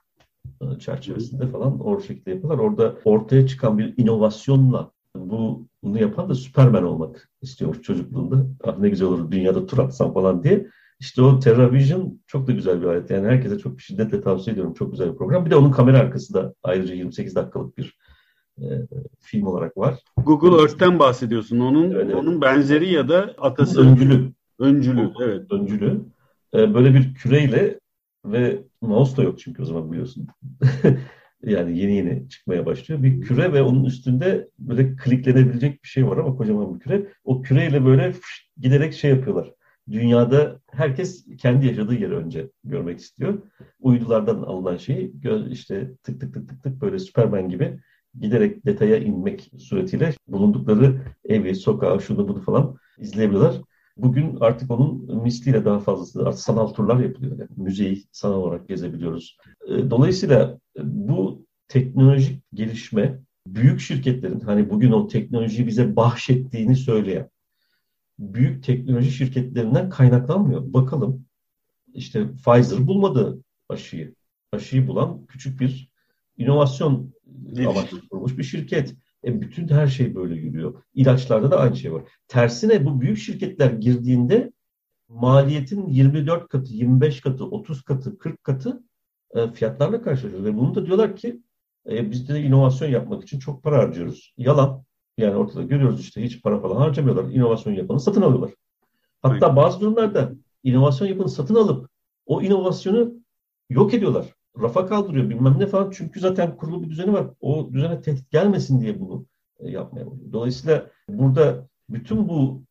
e, 0.61 0.79
çerçevesinde 0.79 1.47
falan 1.47 1.87
o 1.87 2.01
şekilde 2.01 2.31
yapıyorlar. 2.31 2.59
Orada 2.59 2.97
ortaya 3.05 3.47
çıkan 3.47 3.79
bir 3.79 3.95
inovasyonla 3.97 4.91
bu 5.17 5.67
bunu 5.85 6.01
yapan 6.01 6.29
da 6.29 6.35
Superman 6.35 6.85
olmak 6.85 7.29
istiyor 7.43 7.83
çocukluğunda. 7.83 8.47
Ah 8.65 8.79
ne 8.79 8.89
güzel 8.89 9.09
olur 9.09 9.31
dünyada 9.31 9.67
tur 9.67 9.79
atsam 9.79 10.15
falan 10.15 10.43
diye. 10.43 10.67
İşte 11.01 11.23
o 11.23 11.39
TerraVision 11.39 12.21
çok 12.27 12.47
da 12.47 12.53
güzel 12.53 12.81
bir 12.81 12.87
alet. 12.87 13.11
Yani 13.11 13.27
herkese 13.27 13.59
çok 13.59 13.81
şiddetle 13.81 14.21
tavsiye 14.21 14.53
ediyorum. 14.53 14.75
Çok 14.75 14.91
güzel 14.91 15.13
bir 15.13 15.17
program. 15.17 15.47
Bir 15.47 15.51
de 15.51 15.57
onun 15.57 15.71
kamera 15.71 15.99
arkası 15.99 16.35
da 16.35 16.55
ayrıca 16.63 16.95
28 16.95 17.35
dakikalık 17.35 17.79
bir 17.79 17.99
e, 18.59 18.65
film 19.21 19.47
olarak 19.47 19.77
var. 19.77 19.99
Google 20.17 20.63
Earth'ten 20.63 20.99
bahsediyorsun. 20.99 21.61
Onun 21.61 21.91
evet, 21.91 22.05
evet. 22.05 22.15
onun 22.15 22.41
benzeri 22.41 22.93
ya 22.93 23.09
da 23.09 23.35
atası. 23.39 23.81
Öncülü. 23.81 24.33
Öncülü, 24.59 25.13
evet. 25.23 25.53
Öncülü. 25.53 26.01
E, 26.55 26.75
böyle 26.75 26.95
bir 26.95 27.15
küreyle 27.15 27.81
ve 28.25 28.63
mouse 28.81 29.17
da 29.17 29.23
yok 29.23 29.39
çünkü 29.39 29.63
o 29.63 29.65
zaman 29.65 29.93
biliyorsun. 29.93 30.27
Yani 31.47 31.79
yeni 31.79 31.97
yeni 31.97 32.29
çıkmaya 32.29 32.67
başlıyor. 32.67 33.03
Bir 33.03 33.21
küre 33.21 33.53
ve 33.53 33.63
onun 33.63 33.85
üstünde 33.85 34.49
böyle 34.59 34.97
kliklenebilecek 34.97 35.83
bir 35.83 35.89
şey 35.89 36.07
var 36.07 36.17
ama 36.17 36.37
kocaman 36.37 36.75
bir 36.75 36.81
küre. 36.81 37.07
O 37.25 37.43
küreyle 37.43 37.85
böyle 37.85 38.13
fış, 38.13 38.51
giderek 38.61 38.93
şey 38.95 39.11
yapıyorlar. 39.11 39.53
Dünyada 39.91 40.61
herkes 40.73 41.27
kendi 41.39 41.67
yaşadığı 41.67 41.95
yeri 41.95 42.15
önce 42.15 42.51
görmek 42.65 42.99
istiyor. 42.99 43.43
Uydulardan 43.81 44.37
alınan 44.43 44.77
şeyi 44.77 45.13
işte 45.51 45.91
tık 46.03 46.21
tık 46.21 46.35
tık 46.35 46.49
tık 46.49 46.63
tık 46.63 46.81
böyle 46.81 46.99
Superman 46.99 47.49
gibi 47.49 47.79
giderek 48.21 48.67
detaya 48.67 48.97
inmek 48.97 49.51
suretiyle 49.59 50.13
bulundukları 50.29 51.01
evi, 51.25 51.55
sokağı, 51.55 52.01
şunu 52.01 52.29
bunu 52.29 52.41
falan 52.41 52.77
izleyebiliyorlar. 52.99 53.61
Bugün 53.97 54.37
artık 54.41 54.71
onun 54.71 55.23
misliyle 55.23 55.65
daha 55.65 55.79
fazlası, 55.79 56.27
artık 56.27 56.41
sanal 56.41 56.67
turlar 56.67 57.01
yapılıyor. 57.01 57.39
Yani 57.39 57.51
müzeyi 57.57 58.05
sanal 58.13 58.35
olarak 58.35 58.69
gezebiliyoruz. 58.69 59.37
Ee, 59.69 59.91
dolayısıyla 59.91 60.59
bu 60.83 61.47
teknolojik 61.69 62.43
gelişme 62.55 63.21
büyük 63.47 63.81
şirketlerin 63.81 64.41
hani 64.41 64.71
bugün 64.71 64.93
o 64.93 65.09
teknolojiyi 65.09 65.67
bize 65.67 65.97
bahşettiğini 65.97 66.77
söyleyen 66.77 67.29
büyük 68.19 68.65
teknoloji 68.65 69.11
şirketlerinden 69.11 69.91
kaynaklanmıyor. 69.91 70.73
Bakalım 70.73 71.27
işte 71.95 72.27
Pfizer 72.33 72.87
bulmadı 72.87 73.43
aşıyı. 73.69 74.15
Aşıyı 74.53 74.87
bulan 74.87 75.27
küçük 75.27 75.61
bir 75.61 75.91
inovasyon 76.37 77.15
amaçlı 77.67 78.09
kurulmuş 78.09 78.39
bir 78.39 78.45
şirket. 78.45 78.95
E 79.27 79.41
bütün 79.41 79.69
her 79.69 79.87
şey 79.87 80.15
böyle 80.15 80.35
yürüyor. 80.35 80.83
İlaçlarda 80.95 81.51
da 81.51 81.59
aynı 81.59 81.77
şey 81.77 81.93
var. 81.93 82.03
Tersine 82.29 82.87
bu 82.87 83.01
büyük 83.01 83.19
şirketler 83.19 83.71
girdiğinde 83.71 84.53
maliyetin 85.09 85.87
24 85.89 86.49
katı, 86.49 86.75
25 86.75 87.21
katı, 87.21 87.45
30 87.45 87.83
katı, 87.83 88.19
40 88.19 88.45
katı 88.45 88.83
e, 89.35 89.53
fiyatlarla 89.53 90.03
karşılaşıyoruz. 90.03 90.47
Ve 90.47 90.57
bunu 90.57 90.75
da 90.75 90.87
diyorlar 90.87 91.17
ki 91.17 91.43
e, 91.91 92.11
biz 92.11 92.29
de 92.29 92.43
inovasyon 92.43 92.89
yapmak 92.89 93.23
için 93.23 93.39
çok 93.39 93.63
para 93.63 93.79
harcıyoruz. 93.79 94.35
Yalan. 94.37 94.85
Yani 95.19 95.37
ortada 95.37 95.63
görüyoruz 95.63 96.01
işte 96.01 96.23
hiç 96.23 96.43
para 96.43 96.61
falan 96.61 96.77
harcamıyorlar. 96.77 97.25
İnovasyon 97.25 97.73
yapanı 97.73 98.01
satın 98.01 98.23
alıyorlar. 98.23 98.51
Hatta 99.23 99.57
bazı 99.57 99.81
durumlarda 99.81 100.33
inovasyon 100.63 101.09
yapanı 101.09 101.29
satın 101.29 101.55
alıp 101.55 101.89
o 102.27 102.43
inovasyonu 102.43 103.15
yok 103.71 103.95
ediyorlar 103.95 104.34
rafa 104.63 104.87
kaldırıyor 104.87 105.31
bilmem 105.31 105.57
ne 105.59 105.67
falan. 105.67 105.91
Çünkü 105.91 106.21
zaten 106.21 106.57
kurulu 106.57 106.83
bir 106.83 106.91
düzeni 106.91 107.13
var. 107.13 107.27
O 107.41 107.73
düzene 107.73 108.01
tehdit 108.01 108.31
gelmesin 108.31 108.81
diye 108.81 109.01
bunu 109.01 109.27
e, 109.61 109.71
yapmaya 109.71 110.07
başlıyor. 110.07 110.33
Dolayısıyla 110.33 110.87
burada 111.09 111.69
bütün 111.89 112.29
bu 112.29 112.63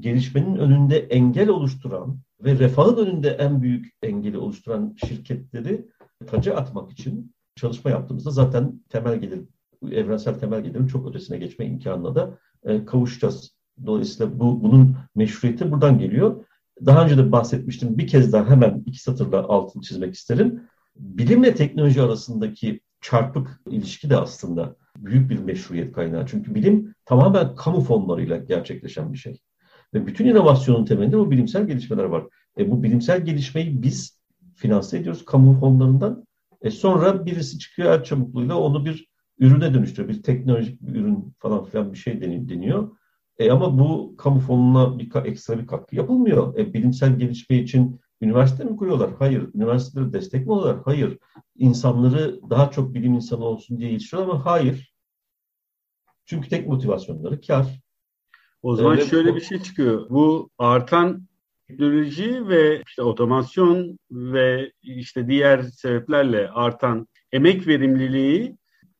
gelişmenin 0.00 0.56
önünde 0.56 0.98
engel 0.98 1.48
oluşturan 1.48 2.18
ve 2.40 2.58
refahın 2.58 3.06
önünde 3.06 3.28
en 3.28 3.62
büyük 3.62 3.92
engeli 4.02 4.38
oluşturan 4.38 4.96
şirketleri 5.06 5.86
taca 6.26 6.56
atmak 6.56 6.92
için 6.92 7.34
çalışma 7.56 7.90
yaptığımızda 7.90 8.30
zaten 8.30 8.80
temel 8.88 9.20
gelir, 9.20 9.40
evrensel 9.90 10.34
temel 10.34 10.60
gelirin 10.60 10.86
çok 10.86 11.08
ötesine 11.08 11.38
geçme 11.38 11.66
imkanına 11.66 12.14
da 12.14 12.38
e, 12.64 12.84
kavuşacağız. 12.84 13.56
Dolayısıyla 13.86 14.38
bu 14.40 14.62
bunun 14.62 14.96
meşruiyeti 15.14 15.70
buradan 15.70 15.98
geliyor. 15.98 16.44
Daha 16.86 17.04
önce 17.04 17.18
de 17.18 17.32
bahsetmiştim. 17.32 17.98
Bir 17.98 18.06
kez 18.06 18.32
daha 18.32 18.50
hemen 18.50 18.82
iki 18.86 19.02
satırla 19.02 19.42
altını 19.42 19.82
çizmek 19.82 20.14
isterim 20.14 20.62
bilimle 20.96 21.54
teknoloji 21.54 22.02
arasındaki 22.02 22.80
çarpık 23.00 23.60
ilişki 23.70 24.10
de 24.10 24.16
aslında 24.16 24.76
büyük 24.96 25.30
bir 25.30 25.38
meşruiyet 25.38 25.92
kaynağı. 25.92 26.26
Çünkü 26.26 26.54
bilim 26.54 26.94
tamamen 27.04 27.54
kamu 27.54 27.80
fonlarıyla 27.80 28.36
gerçekleşen 28.36 29.12
bir 29.12 29.18
şey. 29.18 29.40
Ve 29.94 30.06
bütün 30.06 30.26
inovasyonun 30.26 30.84
temelinde 30.84 31.18
bu 31.18 31.30
bilimsel 31.30 31.66
gelişmeler 31.66 32.04
var. 32.04 32.24
E, 32.58 32.70
bu 32.70 32.82
bilimsel 32.82 33.24
gelişmeyi 33.24 33.82
biz 33.82 34.18
finanse 34.54 34.98
ediyoruz 34.98 35.24
kamu 35.24 35.60
fonlarından. 35.60 36.26
E, 36.60 36.70
sonra 36.70 37.26
birisi 37.26 37.58
çıkıyor 37.58 37.92
el 37.92 38.04
çabukluğuyla 38.04 38.56
onu 38.58 38.84
bir 38.84 39.08
ürüne 39.38 39.74
dönüştürüyor. 39.74 40.08
Bir 40.08 40.22
teknolojik 40.22 40.82
bir 40.82 41.00
ürün 41.00 41.34
falan 41.38 41.64
filan 41.64 41.92
bir 41.92 41.98
şey 41.98 42.20
deniyor. 42.20 42.90
E, 43.38 43.50
ama 43.50 43.78
bu 43.78 44.16
kamu 44.16 44.40
fonuna 44.40 44.98
bir 44.98 45.10
ekstra 45.24 45.58
bir 45.58 45.66
katkı 45.66 45.96
yapılmıyor. 45.96 46.58
E, 46.58 46.74
bilimsel 46.74 47.18
gelişme 47.18 47.56
için 47.56 48.00
Üniversite 48.22 48.64
mi 48.64 48.76
kuruyorlar? 48.76 49.10
Hayır. 49.18 49.48
Üniversiteleri 49.54 50.12
destek 50.12 50.46
mi 50.46 50.54
alıyorlar? 50.54 50.82
Hayır. 50.84 51.18
İnsanları 51.56 52.40
daha 52.50 52.70
çok 52.70 52.94
bilim 52.94 53.14
insanı 53.14 53.44
olsun 53.44 53.78
diye 53.78 53.92
yetiştiriyorlar 53.92 54.34
ama 54.34 54.46
hayır. 54.46 54.92
Çünkü 56.24 56.48
tek 56.48 56.68
motivasyonları 56.68 57.40
kar. 57.40 57.80
O 58.62 58.76
zaman 58.76 58.96
evet. 58.96 59.10
şöyle 59.10 59.34
bir 59.34 59.40
şey 59.40 59.62
çıkıyor. 59.62 60.10
Bu 60.10 60.50
artan 60.58 61.28
teknoloji 61.68 62.48
ve 62.48 62.82
işte 62.86 63.02
otomasyon 63.02 63.98
ve 64.10 64.72
işte 64.82 65.28
diğer 65.28 65.62
sebeplerle 65.62 66.48
artan 66.48 67.08
emek 67.32 67.66
verimliliği 67.66 68.56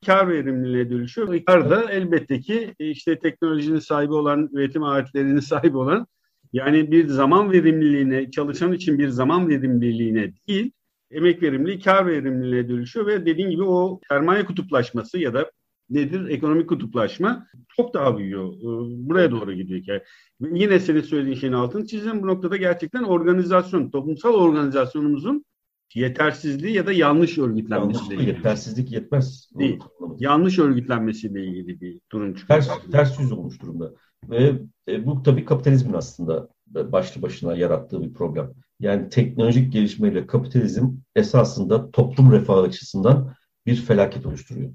kar 0.06 0.28
verimliliğine 0.28 0.90
dönüşüyor. 0.90 1.44
Kar 1.46 1.70
da 1.70 1.92
elbette 1.92 2.40
ki 2.40 2.74
işte 2.78 3.18
teknolojinin 3.18 3.78
sahibi 3.78 4.12
olan, 4.12 4.48
üretim 4.52 4.82
aletlerinin 4.82 5.40
sahibi 5.50 5.76
olan 5.76 6.06
yani 6.52 6.92
bir 6.92 7.08
zaman 7.08 7.52
verimliliğine, 7.52 8.30
çalışan 8.30 8.72
için 8.72 8.98
bir 8.98 9.08
zaman 9.08 9.48
verimliliğine 9.48 10.32
değil, 10.48 10.72
emek 11.10 11.42
verimliliği 11.42 11.80
kar 11.80 12.06
verimliliğine 12.06 12.68
dönüşüyor 12.68 13.06
ve 13.06 13.26
dediğin 13.26 13.50
gibi 13.50 13.62
o 13.62 14.00
sermaye 14.08 14.44
kutuplaşması 14.44 15.18
ya 15.18 15.34
da 15.34 15.50
nedir 15.90 16.28
ekonomik 16.28 16.68
kutuplaşma 16.68 17.46
çok 17.76 17.94
daha 17.94 18.18
büyüyor. 18.18 18.52
Ee, 18.52 19.08
buraya 19.08 19.30
doğru 19.30 19.52
gidiyor 19.52 19.80
hikaye. 19.80 20.04
Yine 20.40 20.80
senin 20.80 21.00
söylediğin 21.00 21.36
şeyin 21.36 21.52
altını 21.52 21.86
çizeceğim. 21.86 22.22
Bu 22.22 22.26
noktada 22.26 22.56
gerçekten 22.56 23.02
organizasyon, 23.02 23.90
toplumsal 23.90 24.34
organizasyonumuzun 24.34 25.44
yetersizliği 25.94 26.74
ya 26.74 26.86
da 26.86 26.92
yanlış 26.92 27.38
örgütlenmesiyle 27.38 28.14
ilgili. 28.14 28.28
Yetersizlik 28.28 28.92
yetmez. 28.92 29.50
Değil. 29.58 29.80
Yanlış 30.18 30.58
örgütlenmesiyle 30.58 31.46
ilgili 31.46 31.80
bir 31.80 32.00
durum 32.12 32.34
çıkıyor. 32.34 32.60
Ters, 32.60 32.90
ters 32.90 33.20
yüz 33.20 33.32
olmuş 33.32 33.62
durumda. 33.62 33.94
Ve 34.30 34.52
e, 34.88 35.06
bu 35.06 35.22
tabii 35.22 35.44
kapitalizmin 35.44 35.92
aslında 35.92 36.48
başlı 36.66 37.22
başına 37.22 37.56
yarattığı 37.56 38.02
bir 38.02 38.12
problem. 38.12 38.52
Yani 38.80 39.08
teknolojik 39.08 39.72
gelişmeyle 39.72 40.26
kapitalizm 40.26 40.88
esasında 41.16 41.90
toplum 41.90 42.32
refahı 42.32 42.61
açısından 42.61 43.35
bir 43.66 43.76
felaket 43.76 44.26
oluşturuyor. 44.26 44.70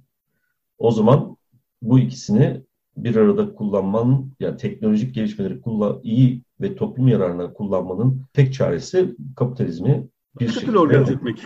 O 0.78 0.92
zaman 0.92 1.38
bu 1.82 2.00
ikisini 2.00 2.64
bir 2.98 3.16
arada 3.16 3.54
kullanmanın, 3.54 4.34
yani 4.40 4.58
teknolojik 4.58 5.16
gelişmeleri 5.16 5.62
kullan, 5.62 6.00
iyi 6.04 6.44
ve 6.62 6.76
toplum 6.76 7.08
yararına 7.08 7.54
kullanmanın 7.54 8.22
tek 8.34 8.54
çaresi 8.54 9.16
kapitalizmi 9.36 10.08
bir 10.40 10.50
şekilde 10.50 10.80
organize 10.80 11.14
etmek. 11.14 11.44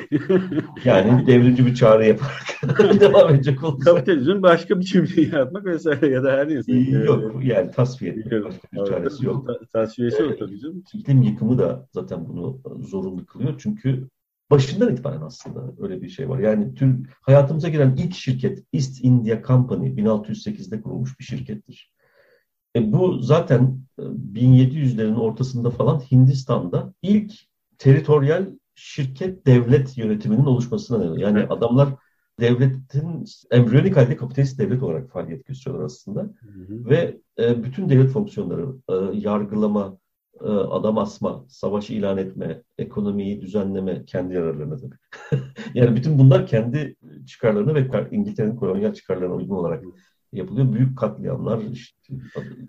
yani 0.85 1.27
devrimci 1.27 1.65
bir 1.65 1.75
çağrı 1.75 2.05
yaparak 2.05 2.99
devam 2.99 3.35
edecek 3.35 3.63
olursa. 3.63 3.83
Kapitalizmin 3.83 4.43
başka 4.43 4.79
biçimini 4.79 5.29
yaratmak 5.33 5.65
vesaire 5.65 6.07
ya 6.07 6.23
da 6.23 6.31
her 6.31 6.49
neyse. 6.49 6.71
Yok 6.73 7.45
yani 7.45 7.71
tasfiye 7.71 8.11
etmek 8.11 8.43
başka 8.43 8.67
bir 8.73 8.85
çaresi 8.85 9.25
yok. 9.25 9.49
Tasfiyesi 9.73 10.21
yok 10.21 10.39
tabii 10.39 10.59
canım. 10.59 10.83
İklim 10.93 11.21
yıkımı 11.21 11.57
da 11.57 11.87
zaten 11.91 12.27
bunu 12.27 12.61
zorunlu 12.79 13.25
kılıyor. 13.25 13.55
Çünkü 13.57 14.07
başından 14.51 14.93
itibaren 14.93 15.21
aslında 15.21 15.73
öyle 15.79 16.01
bir 16.01 16.09
şey 16.09 16.29
var. 16.29 16.39
Yani 16.39 16.73
tüm 16.75 17.03
hayatımıza 17.21 17.69
giren 17.69 17.95
ilk 17.97 18.13
şirket 18.13 18.63
East 18.73 19.03
India 19.03 19.43
Company 19.43 19.87
1608'de 19.87 20.81
kurulmuş 20.81 21.19
bir 21.19 21.23
şirkettir. 21.23 21.91
E 22.75 22.91
bu 22.91 23.19
zaten 23.19 23.79
1700'lerin 23.99 25.15
ortasında 25.15 25.69
falan 25.69 25.99
Hindistan'da 25.99 26.93
ilk 27.01 27.33
teritoryal 27.77 28.45
şirket 28.75 29.45
devlet 29.45 29.97
yönetiminin 29.97 30.45
oluşmasına 30.45 30.97
neden 30.97 31.19
Yani 31.19 31.39
evet. 31.39 31.51
adamlar 31.51 31.89
devletin 32.39 33.25
embriyonik 33.51 33.97
halde 33.97 34.15
kapitalist 34.15 34.59
devlet 34.59 34.83
olarak 34.83 35.11
faaliyet 35.11 35.45
gösteriyorlar 35.45 35.85
aslında. 35.85 36.21
Hı 36.21 36.27
hı. 36.67 36.89
Ve 36.89 37.17
e, 37.39 37.63
bütün 37.63 37.89
devlet 37.89 38.09
fonksiyonları, 38.09 38.67
e, 38.89 39.17
yargılama, 39.17 39.97
e, 40.41 40.49
adam 40.49 40.97
asma, 40.97 41.45
savaş 41.47 41.89
ilan 41.89 42.17
etme, 42.17 42.61
ekonomiyi 42.77 43.41
düzenleme 43.41 44.05
kendi 44.05 44.33
yararlarına 44.33 44.77
tabii. 44.77 44.95
yani 45.73 45.95
bütün 45.95 46.19
bunlar 46.19 46.47
kendi 46.47 46.95
çıkarlarına 47.27 47.75
ve 47.75 48.07
İngiltere'nin 48.11 48.55
kolonyal 48.55 48.93
çıkarlarına 48.93 49.35
uygun 49.35 49.55
olarak 49.55 49.83
yapılıyor. 50.33 50.73
Büyük 50.73 50.97
katliamlar, 50.97 51.61
işte, 51.71 52.13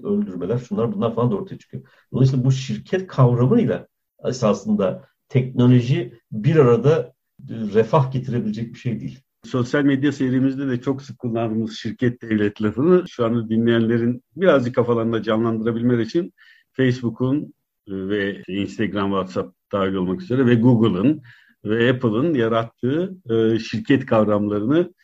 öldürmeler, 0.02 0.58
şunlar 0.58 0.92
bunlar 0.92 1.14
falan 1.14 1.30
da 1.30 1.34
ortaya 1.34 1.58
çıkıyor. 1.58 1.82
Dolayısıyla 2.12 2.44
bu 2.44 2.52
şirket 2.52 3.06
kavramıyla 3.06 3.86
esasında 4.24 5.04
teknoloji 5.32 6.12
bir 6.32 6.56
arada 6.56 7.12
refah 7.48 8.12
getirebilecek 8.12 8.74
bir 8.74 8.78
şey 8.78 9.00
değil. 9.00 9.20
Sosyal 9.44 9.82
medya 9.82 10.12
serimizde 10.12 10.68
de 10.68 10.80
çok 10.80 11.02
sık 11.02 11.18
kullandığımız 11.18 11.78
şirket 11.78 12.22
devlet 12.22 12.62
lafını 12.62 13.08
şu 13.08 13.24
anda 13.24 13.48
dinleyenlerin 13.48 14.22
birazcık 14.36 14.74
kafalarında 14.74 15.22
canlandırabilmeleri 15.22 16.02
için 16.02 16.32
Facebook'un 16.72 17.54
e, 17.88 17.92
ve 18.08 18.42
Instagram, 18.48 19.10
WhatsApp 19.10 19.56
dahil 19.72 19.94
olmak 19.94 20.22
üzere 20.22 20.46
ve 20.46 20.54
Google'ın 20.54 21.22
ve 21.64 21.90
Apple'ın 21.90 22.34
yarattığı 22.34 23.16
e, 23.30 23.58
şirket 23.58 24.06
kavramlarını 24.06 24.94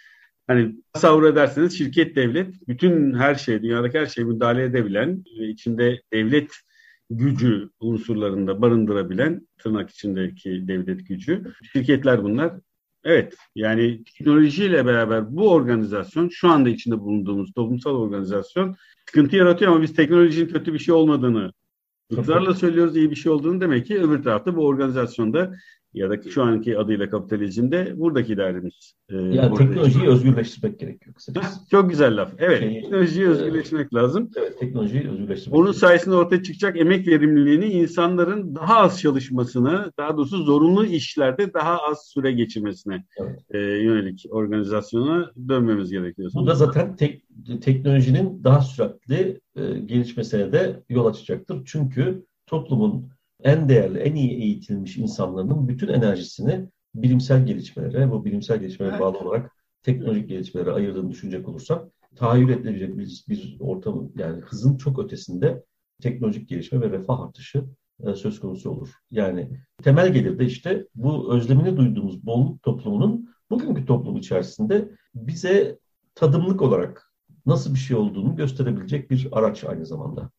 hani 0.46 0.76
tasavvur 0.92 1.24
ederseniz 1.24 1.78
şirket 1.78 2.16
devlet 2.16 2.68
bütün 2.68 3.14
her 3.14 3.34
şeye, 3.34 3.62
dünyadaki 3.62 3.98
her 3.98 4.06
şeye 4.06 4.24
müdahale 4.24 4.64
edebilen, 4.64 5.24
içinde 5.40 6.02
devlet 6.12 6.52
gücü 7.10 7.70
unsurlarında 7.80 8.62
barındırabilen 8.62 9.48
tırnak 9.58 9.90
içindeki 9.90 10.68
devlet 10.68 11.08
gücü. 11.08 11.42
Şirketler 11.72 12.24
bunlar. 12.24 12.52
Evet, 13.04 13.34
yani 13.54 14.04
teknolojiyle 14.04 14.86
beraber 14.86 15.36
bu 15.36 15.50
organizasyon, 15.50 16.28
şu 16.28 16.48
anda 16.48 16.68
içinde 16.68 17.00
bulunduğumuz 17.00 17.52
toplumsal 17.52 17.94
organizasyon 17.94 18.76
sıkıntı 19.06 19.36
yaratıyor 19.36 19.72
ama 19.72 19.82
biz 19.82 19.94
teknolojinin 19.94 20.48
kötü 20.48 20.72
bir 20.72 20.78
şey 20.78 20.94
olmadığını 20.94 21.52
ısrarla 22.12 22.54
söylüyoruz, 22.54 22.96
iyi 22.96 23.10
bir 23.10 23.16
şey 23.16 23.32
olduğunu 23.32 23.60
demek 23.60 23.86
ki 23.86 24.00
öbür 24.00 24.22
tarafta 24.22 24.56
bu 24.56 24.66
organizasyonda 24.66 25.54
ya 25.94 26.10
da 26.10 26.30
şu 26.30 26.42
anki 26.42 26.78
adıyla 26.78 27.10
kapitalizmde 27.10 27.92
buradaki 27.96 28.36
derdimiz. 28.36 28.94
E, 29.08 29.16
yani 29.16 29.56
teknolojiyi 29.56 30.08
özgürleştirmek 30.08 30.78
gerekiyor 30.78 31.14
kısacası. 31.14 31.60
Çok 31.70 31.90
güzel 31.90 32.16
laf. 32.16 32.32
Evet, 32.38 32.60
şey, 32.60 32.80
teknolojiyi 32.80 33.26
e, 33.26 33.28
özgürleştirmek 33.28 33.94
lazım. 33.94 34.30
Evet, 34.36 34.58
teknolojiyi 34.60 35.10
özgürleştirmek. 35.10 35.58
Bunun 35.58 35.72
sayesinde 35.72 36.14
ortaya 36.14 36.42
çıkacak 36.42 36.80
emek 36.80 37.08
verimliliğini 37.08 37.66
insanların 37.66 38.54
daha 38.54 38.76
az 38.76 39.00
çalışmasına, 39.00 39.92
daha 39.98 40.16
doğrusu 40.16 40.42
zorunlu 40.42 40.84
işlerde 40.84 41.54
daha 41.54 41.78
az 41.78 41.98
süre 42.14 42.32
geçirmesine 42.32 43.04
evet. 43.20 43.40
e, 43.50 43.58
yönelik 43.58 44.26
organizasyona 44.30 45.32
dönmemiz 45.48 45.90
gerekiyor. 45.90 46.30
Bu 46.34 46.46
da 46.46 46.54
zaten 46.54 46.96
tek, 46.96 47.22
teknolojinin 47.60 48.44
daha 48.44 48.60
süratli 48.60 49.40
e, 49.56 49.78
gelişmesine 49.78 50.52
de 50.52 50.82
yol 50.88 51.06
açacaktır. 51.06 51.62
Çünkü 51.64 52.24
toplumun 52.46 53.08
en 53.42 53.68
değerli, 53.68 53.98
en 53.98 54.14
iyi 54.14 54.30
eğitilmiş 54.30 54.96
insanların 54.96 55.68
bütün 55.68 55.88
enerjisini 55.88 56.68
bilimsel 56.94 57.46
gelişmelere, 57.46 58.10
bu 58.10 58.24
bilimsel 58.24 58.58
gelişmelere 58.58 59.00
bağlı 59.00 59.18
olarak 59.18 59.52
teknolojik 59.82 60.28
gelişmelere 60.28 60.70
ayırdığını 60.70 61.10
düşünecek 61.10 61.48
olursak 61.48 61.88
tahayyül 62.16 62.48
edilebilecek 62.48 62.98
bir, 62.98 63.24
bir 63.28 63.56
ortam 63.60 64.12
yani 64.16 64.40
hızın 64.40 64.76
çok 64.76 64.98
ötesinde 64.98 65.64
teknolojik 66.02 66.48
gelişme 66.48 66.80
ve 66.80 66.90
refah 66.90 67.20
artışı 67.20 67.64
e, 68.06 68.14
söz 68.14 68.40
konusu 68.40 68.70
olur. 68.70 68.88
Yani 69.10 69.50
temel 69.82 70.12
gelir 70.12 70.38
de 70.38 70.44
işte 70.44 70.86
bu 70.94 71.34
özlemini 71.34 71.76
duyduğumuz 71.76 72.26
bolluk 72.26 72.62
toplumunun 72.62 73.28
bugünkü 73.50 73.86
toplum 73.86 74.16
içerisinde 74.16 74.90
bize 75.14 75.78
tadımlık 76.14 76.62
olarak 76.62 77.12
nasıl 77.46 77.74
bir 77.74 77.78
şey 77.78 77.96
olduğunu 77.96 78.36
gösterebilecek 78.36 79.10
bir 79.10 79.28
araç 79.32 79.64
aynı 79.64 79.86
zamanda. 79.86 80.30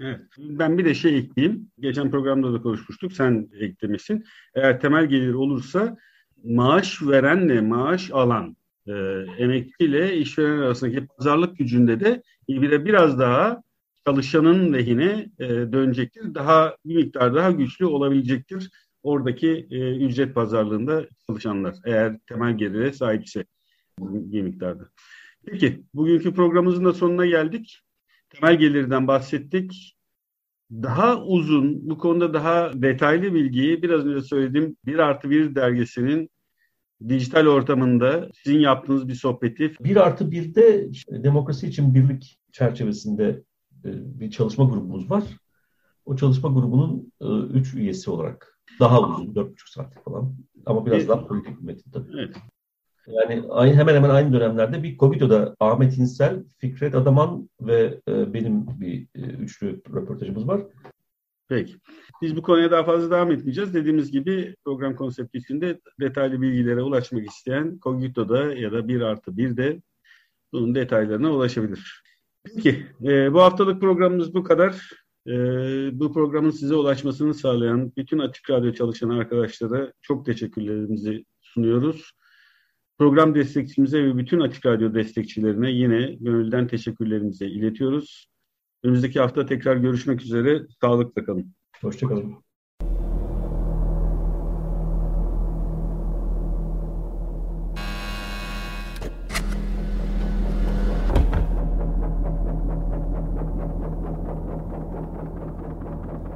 Evet. 0.00 0.20
Ben 0.38 0.78
bir 0.78 0.84
de 0.84 0.94
şey 0.94 1.18
ekleyeyim. 1.18 1.70
Geçen 1.80 2.10
programda 2.10 2.52
da 2.52 2.62
konuşmuştuk. 2.62 3.12
Sen 3.12 3.48
eklemişsin. 3.60 4.24
Eğer 4.54 4.80
temel 4.80 5.06
gelir 5.06 5.34
olursa 5.34 5.96
maaş 6.44 7.02
verenle 7.02 7.60
maaş 7.60 8.10
alan 8.10 8.56
e, 8.86 8.92
emekliyle 9.38 10.16
işveren 10.16 10.58
arasındaki 10.58 11.06
pazarlık 11.06 11.58
gücünde 11.58 12.00
de 12.00 12.22
bire 12.48 12.84
biraz 12.84 13.18
daha 13.18 13.62
çalışanın 14.06 14.72
lehine 14.72 15.30
e, 15.38 15.48
dönecektir. 15.48 16.34
Daha 16.34 16.76
bir 16.84 16.96
miktar 16.96 17.34
daha 17.34 17.50
güçlü 17.50 17.86
olabilecektir 17.86 18.70
oradaki 19.02 19.66
e, 19.70 19.96
ücret 19.96 20.34
pazarlığında 20.34 21.06
çalışanlar 21.26 21.74
eğer 21.84 22.18
temel 22.28 22.58
gelire 22.58 22.92
sahipse 22.92 23.44
bir 24.00 24.42
miktarda. 24.42 24.88
Peki 25.46 25.82
bugünkü 25.94 26.34
programımızın 26.34 26.84
da 26.84 26.92
sonuna 26.92 27.26
geldik 27.26 27.80
temel 28.30 28.58
gelirden 28.58 29.08
bahsettik. 29.08 29.96
Daha 30.70 31.22
uzun, 31.22 31.90
bu 31.90 31.98
konuda 31.98 32.34
daha 32.34 32.82
detaylı 32.82 33.34
bilgiyi 33.34 33.82
biraz 33.82 34.06
önce 34.06 34.26
söylediğim 34.26 34.76
1 34.86 34.98
artı 34.98 35.30
1 35.30 35.54
dergisinin 35.54 36.30
dijital 37.08 37.46
ortamında 37.46 38.28
sizin 38.34 38.58
yaptığınız 38.58 39.08
bir 39.08 39.14
sohbeti. 39.14 39.74
1 39.80 39.96
artı 39.96 40.24
1'de 40.24 40.88
işte, 40.88 41.24
demokrasi 41.24 41.66
için 41.66 41.94
birlik 41.94 42.38
çerçevesinde 42.52 43.42
e, 43.84 44.20
bir 44.20 44.30
çalışma 44.30 44.64
grubumuz 44.64 45.10
var. 45.10 45.24
O 46.04 46.16
çalışma 46.16 46.48
grubunun 46.48 47.12
3 47.54 47.74
e, 47.74 47.78
üyesi 47.78 48.10
olarak 48.10 48.60
daha 48.80 49.00
uzun, 49.00 49.34
4,5 49.34 49.54
saat 49.70 50.04
falan 50.04 50.36
ama 50.66 50.86
biraz 50.86 51.08
daha 51.08 51.26
politik 51.26 51.62
metin 51.62 51.90
tabii. 51.90 52.10
Evet. 52.14 52.36
Yani 53.06 53.42
aynı, 53.50 53.74
hemen 53.74 53.94
hemen 53.94 54.10
aynı 54.10 54.32
dönemlerde 54.32 54.82
bir 54.82 54.98
Cogito'da 54.98 55.56
Ahmet 55.60 55.98
İnsel, 55.98 56.44
Fikret 56.58 56.94
Adaman 56.94 57.50
ve 57.60 58.00
e, 58.08 58.34
benim 58.34 58.80
bir 58.80 59.06
e, 59.14 59.20
üçlü 59.20 59.82
röportajımız 59.94 60.48
var. 60.48 60.60
Peki. 61.48 61.74
Biz 62.22 62.36
bu 62.36 62.42
konuya 62.42 62.70
daha 62.70 62.84
fazla 62.84 63.10
devam 63.10 63.30
etmeyeceğiz. 63.30 63.74
Dediğimiz 63.74 64.12
gibi 64.12 64.54
program 64.64 64.96
konsepti 64.96 65.38
içinde 65.38 65.80
detaylı 66.00 66.42
bilgilere 66.42 66.82
ulaşmak 66.82 67.26
isteyen 67.26 67.78
Cogito'da 67.82 68.54
ya 68.54 68.72
da 68.72 68.88
1 68.88 69.00
artı 69.00 69.30
1'de 69.30 69.82
bunun 70.52 70.74
detaylarına 70.74 71.32
ulaşabilir. 71.32 72.02
Peki, 72.44 72.86
e, 73.04 73.32
bu 73.32 73.40
haftalık 73.40 73.80
programımız 73.80 74.34
bu 74.34 74.42
kadar. 74.42 74.90
E, 75.26 75.32
bu 76.00 76.12
programın 76.12 76.50
size 76.50 76.74
ulaşmasını 76.74 77.34
sağlayan 77.34 77.92
bütün 77.96 78.18
Açık 78.18 78.50
Radyo 78.50 78.72
çalışan 78.72 79.10
arkadaşlara 79.10 79.92
çok 80.02 80.26
teşekkürlerimizi 80.26 81.24
sunuyoruz. 81.40 82.12
Program 83.00 83.34
destekçimize 83.34 84.04
ve 84.04 84.16
bütün 84.16 84.40
Açık 84.40 84.66
Radyo 84.66 84.94
destekçilerine 84.94 85.70
yine 85.70 86.16
gönülden 86.20 86.66
teşekkürlerimizi 86.66 87.46
iletiyoruz. 87.46 88.28
Önümüzdeki 88.84 89.20
hafta 89.20 89.46
tekrar 89.46 89.76
görüşmek 89.76 90.22
üzere. 90.22 90.62
Sağlıkla 90.80 91.24
kalın. 91.24 91.54
Hoşçakalın. 91.80 92.34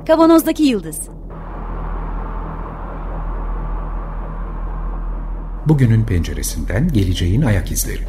Kavanozdaki 0.07 0.63
Yıldız 0.63 1.09
Bugünün 5.69 6.05
penceresinden 6.05 6.89
geleceğin 6.89 7.43
ayak 7.43 7.71
izleri. 7.71 8.03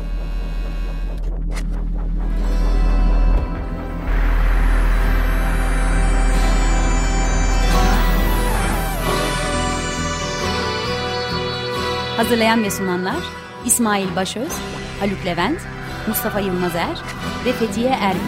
Hazırlayan 12.17 12.63
ve 12.63 12.71
sunanlar 12.71 13.15
İsmail 13.65 14.15
Başöz, 14.15 14.53
Haluk 14.99 15.25
Levent, 15.25 15.59
Mustafa 16.07 16.39
Yılmazer 16.39 17.01
ve 17.45 17.51
Fethiye 17.51 17.89
Erbil. 17.89 18.19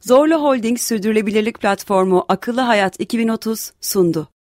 Zorlu 0.00 0.34
Holding 0.34 0.78
Sürdürülebilirlik 0.78 1.60
Platformu 1.60 2.24
Akıllı 2.28 2.60
Hayat 2.60 3.00
2030 3.00 3.72
sundu. 3.80 4.28